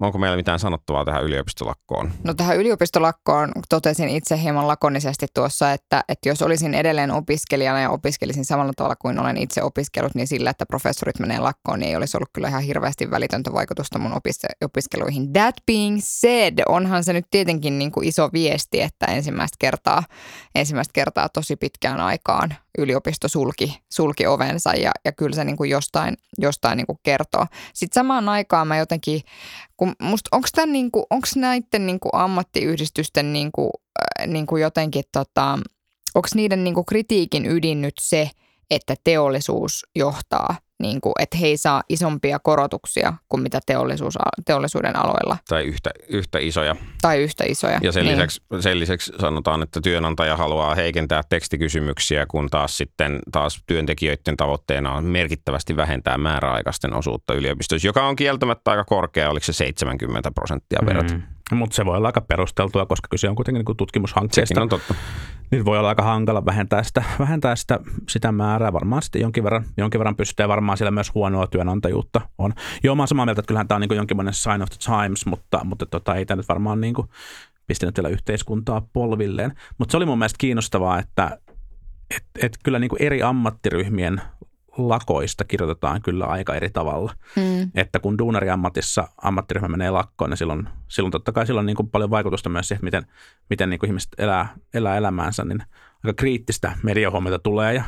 [0.00, 2.12] Onko meillä mitään sanottavaa tähän yliopistolakkoon?
[2.24, 7.90] No tähän yliopistolakkoon totesin itse hieman lakonisesti tuossa, että, että jos olisin edelleen opiskelijana ja
[7.90, 11.96] opiskelisin samalla tavalla kuin olen itse opiskellut, niin sillä, että professorit menee lakkoon, niin ei
[11.96, 15.32] olisi ollut kyllä ihan hirveästi välitöntä vaikutusta mun opis- opiskeluihin.
[15.32, 20.02] That being said, onhan se nyt tietenkin niin kuin iso viesti, että ensimmäistä kertaa,
[20.54, 25.70] ensimmäistä kertaa tosi pitkään aikaan yliopisto sulki, sulki ovensa ja, ja kyllä se niin kuin
[25.70, 27.46] jostain, jostain niin kuin kertoo.
[27.74, 29.20] Sitten samaan aikaan mä jotenkin
[29.76, 35.58] kun musta, onko niinku, onks näiden niinku ammattiyhdistysten niinku, äh, niinku jotenkin tota,
[36.14, 38.30] onko niiden niinku kritiikin ydin nyt se,
[38.70, 44.14] että teollisuus johtaa, niinku, että he ei saa isompia korotuksia kuin mitä teollisuus,
[44.44, 46.76] teollisuuden aloilla Tai yhtä, yhtä isoja?
[47.02, 47.78] tai yhtä isoja.
[47.82, 48.16] Ja sen, niin.
[48.16, 54.94] lisäksi, sen lisäksi sanotaan, että työnantaja haluaa heikentää tekstikysymyksiä, kun taas sitten taas työntekijöiden tavoitteena
[54.94, 60.80] on merkittävästi vähentää määräaikaisten osuutta yliopistossa, joka on kieltämättä aika korkea, oliko se 70 prosenttia
[60.86, 61.10] verrat.
[61.10, 61.22] Mm.
[61.54, 64.48] Mutta se voi olla aika perusteltua, koska kyse on kuitenkin niin tutkimushankkeesta.
[64.48, 64.94] Sekin on totta.
[65.50, 68.72] niin voi olla aika hankala vähentää sitä, vähentää sitä, sitä määrää.
[68.72, 72.52] Varmaan sitten jonkin verran, jonkin verran pystyy varmaan siellä myös huonoa työnantajuutta on.
[72.84, 75.26] Joo, mä oon samaa mieltä, että kyllähän tämä on niin jonkinlainen sign of the times,
[75.26, 77.08] mutta, mutta tota, ei tämä nyt varmaan niin kuin
[77.66, 79.52] pistänyt vielä yhteiskuntaa polvilleen.
[79.78, 81.38] Mutta se oli mun mielestä kiinnostavaa, että
[82.16, 84.20] et, et kyllä niin kuin eri ammattiryhmien
[84.78, 87.12] lakoista kirjoitetaan kyllä aika eri tavalla.
[87.36, 87.70] Mm.
[87.74, 91.90] Että kun duunariammatissa ammattiryhmä menee lakkoon, niin silloin, silloin totta kai sillä on niin kuin
[91.90, 93.06] paljon vaikutusta myös siihen, miten,
[93.50, 95.62] miten niin kuin ihmiset elää, elää elämäänsä, niin
[96.04, 97.84] aika kriittistä mediahuomiota tulee ja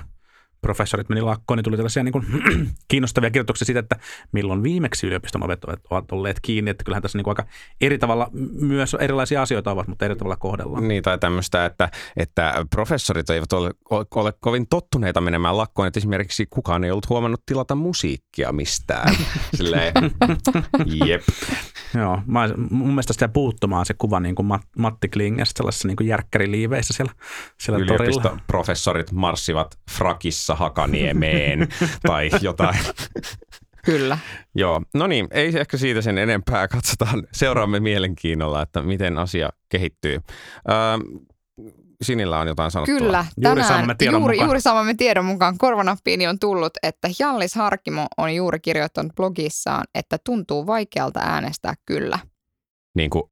[0.62, 2.26] professorit meni lakkoon, niin tuli tällaisia niin kuin,
[2.88, 3.96] kiinnostavia kirjoituksia siitä, että
[4.32, 7.50] milloin viimeksi yliopiston ovet ovat- olleet kiinni, että kyllähän tässä niin kuin aika
[7.80, 10.88] eri tavalla, myös erilaisia asioita ovat, mutta eri tavalla kohdellaan.
[10.88, 16.46] Niin, tai tämmöistä, että, että professorit eivät ole, ole, kovin tottuneita menemään lakkoon, että esimerkiksi
[16.50, 19.14] kukaan ei ollut huomannut tilata musiikkia mistään.
[19.56, 19.92] Silleen,
[21.06, 21.22] jep.
[21.94, 25.96] Joo, mä, mun mielestä sitä puuttumaan se kuva niin kuin Mat, Matti Klingestä sellaisessa niin
[25.96, 27.12] kuin järkkäriliiveissä siellä,
[27.60, 28.04] siellä torilla.
[28.04, 31.68] Yliopistoprofessorit marssivat frakissa Hakaniemeen
[32.08, 32.78] tai jotain.
[33.84, 34.18] Kyllä.
[34.54, 36.68] Joo, no niin, ei ehkä siitä sen enempää.
[36.68, 40.20] Katsotaan, seuraamme mielenkiinnolla, että miten asia kehittyy.
[40.70, 40.76] Öö,
[42.02, 42.98] Sinillä on jotain sanottavaa.
[42.98, 44.46] Kyllä, Juuri tänään, saamamme tiedon juuri, mukaan.
[44.46, 50.18] juuri saamamme tiedon mukaan korvanappiini on tullut, että Jallis Harkimo on juuri kirjoittanut blogissaan, että
[50.24, 52.18] tuntuu vaikealta äänestää kyllä.
[52.96, 53.22] Niin kuin,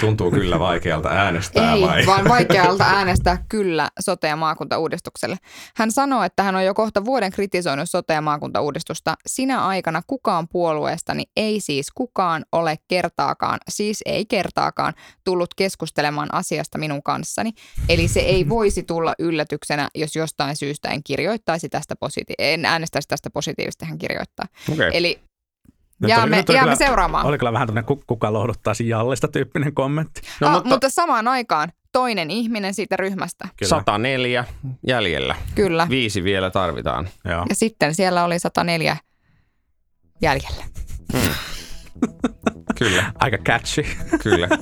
[0.00, 2.06] tuntuu kyllä vaikealta äänestää Ei, vai?
[2.06, 5.36] vaan vaikealta äänestää kyllä sote- ja maakuntauudistukselle.
[5.76, 9.14] Hän sanoo, että hän on jo kohta vuoden kritisoinut sote- ja maakuntauudistusta.
[9.26, 16.78] Sinä aikana kukaan puolueestani ei siis kukaan ole kertaakaan, siis ei kertaakaan, tullut keskustelemaan asiasta
[16.78, 17.50] minun kanssani.
[17.88, 23.08] Eli se ei voisi tulla yllätyksenä, jos jostain syystä en kirjoittaisi tästä positi- en äänestäisi
[23.08, 24.46] tästä positiivista, hän kirjoittaa.
[24.72, 24.90] Okay.
[24.92, 25.29] Eli
[26.00, 27.26] Nyt oli- jäämme, oli jäämme kyllä- seuraamaan.
[27.26, 30.20] Oli kyllä vähän tämmöinen ku- kuka lohduttaisi Jallista tyyppinen kommentti.
[30.40, 30.88] No, ah, mutta- mutta...
[30.90, 33.48] samaan aikaan toinen ihminen siitä ryhmästä.
[33.56, 33.68] Kyllä.
[33.68, 34.44] 104
[34.86, 35.34] jäljellä.
[35.54, 35.86] Kyllä.
[35.90, 37.08] Viisi vielä tarvitaan.
[37.24, 37.46] Joo.
[37.48, 38.96] Ja sitten siellä oli 104
[40.22, 40.64] jäljellä.
[42.78, 43.82] Kyllä, Aika catchy.
[44.22, 44.48] kyllä.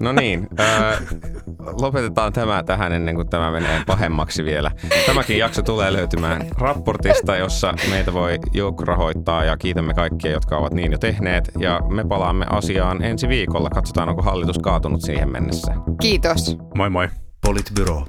[0.00, 0.96] No niin, öö,
[1.80, 4.70] lopetetaan tämä tähän ennen kuin tämä menee pahemmaksi vielä.
[5.06, 10.92] Tämäkin jakso tulee löytymään raportista, jossa meitä voi joukkorahoittaa ja kiitämme kaikkia, jotka ovat niin
[10.92, 11.50] jo tehneet.
[11.58, 13.70] Ja me palaamme asiaan ensi viikolla.
[13.70, 15.74] Katsotaan, onko hallitus kaatunut siihen mennessä.
[16.00, 16.56] Kiitos.
[16.76, 17.08] Moi moi.
[17.46, 18.04] Politbyro.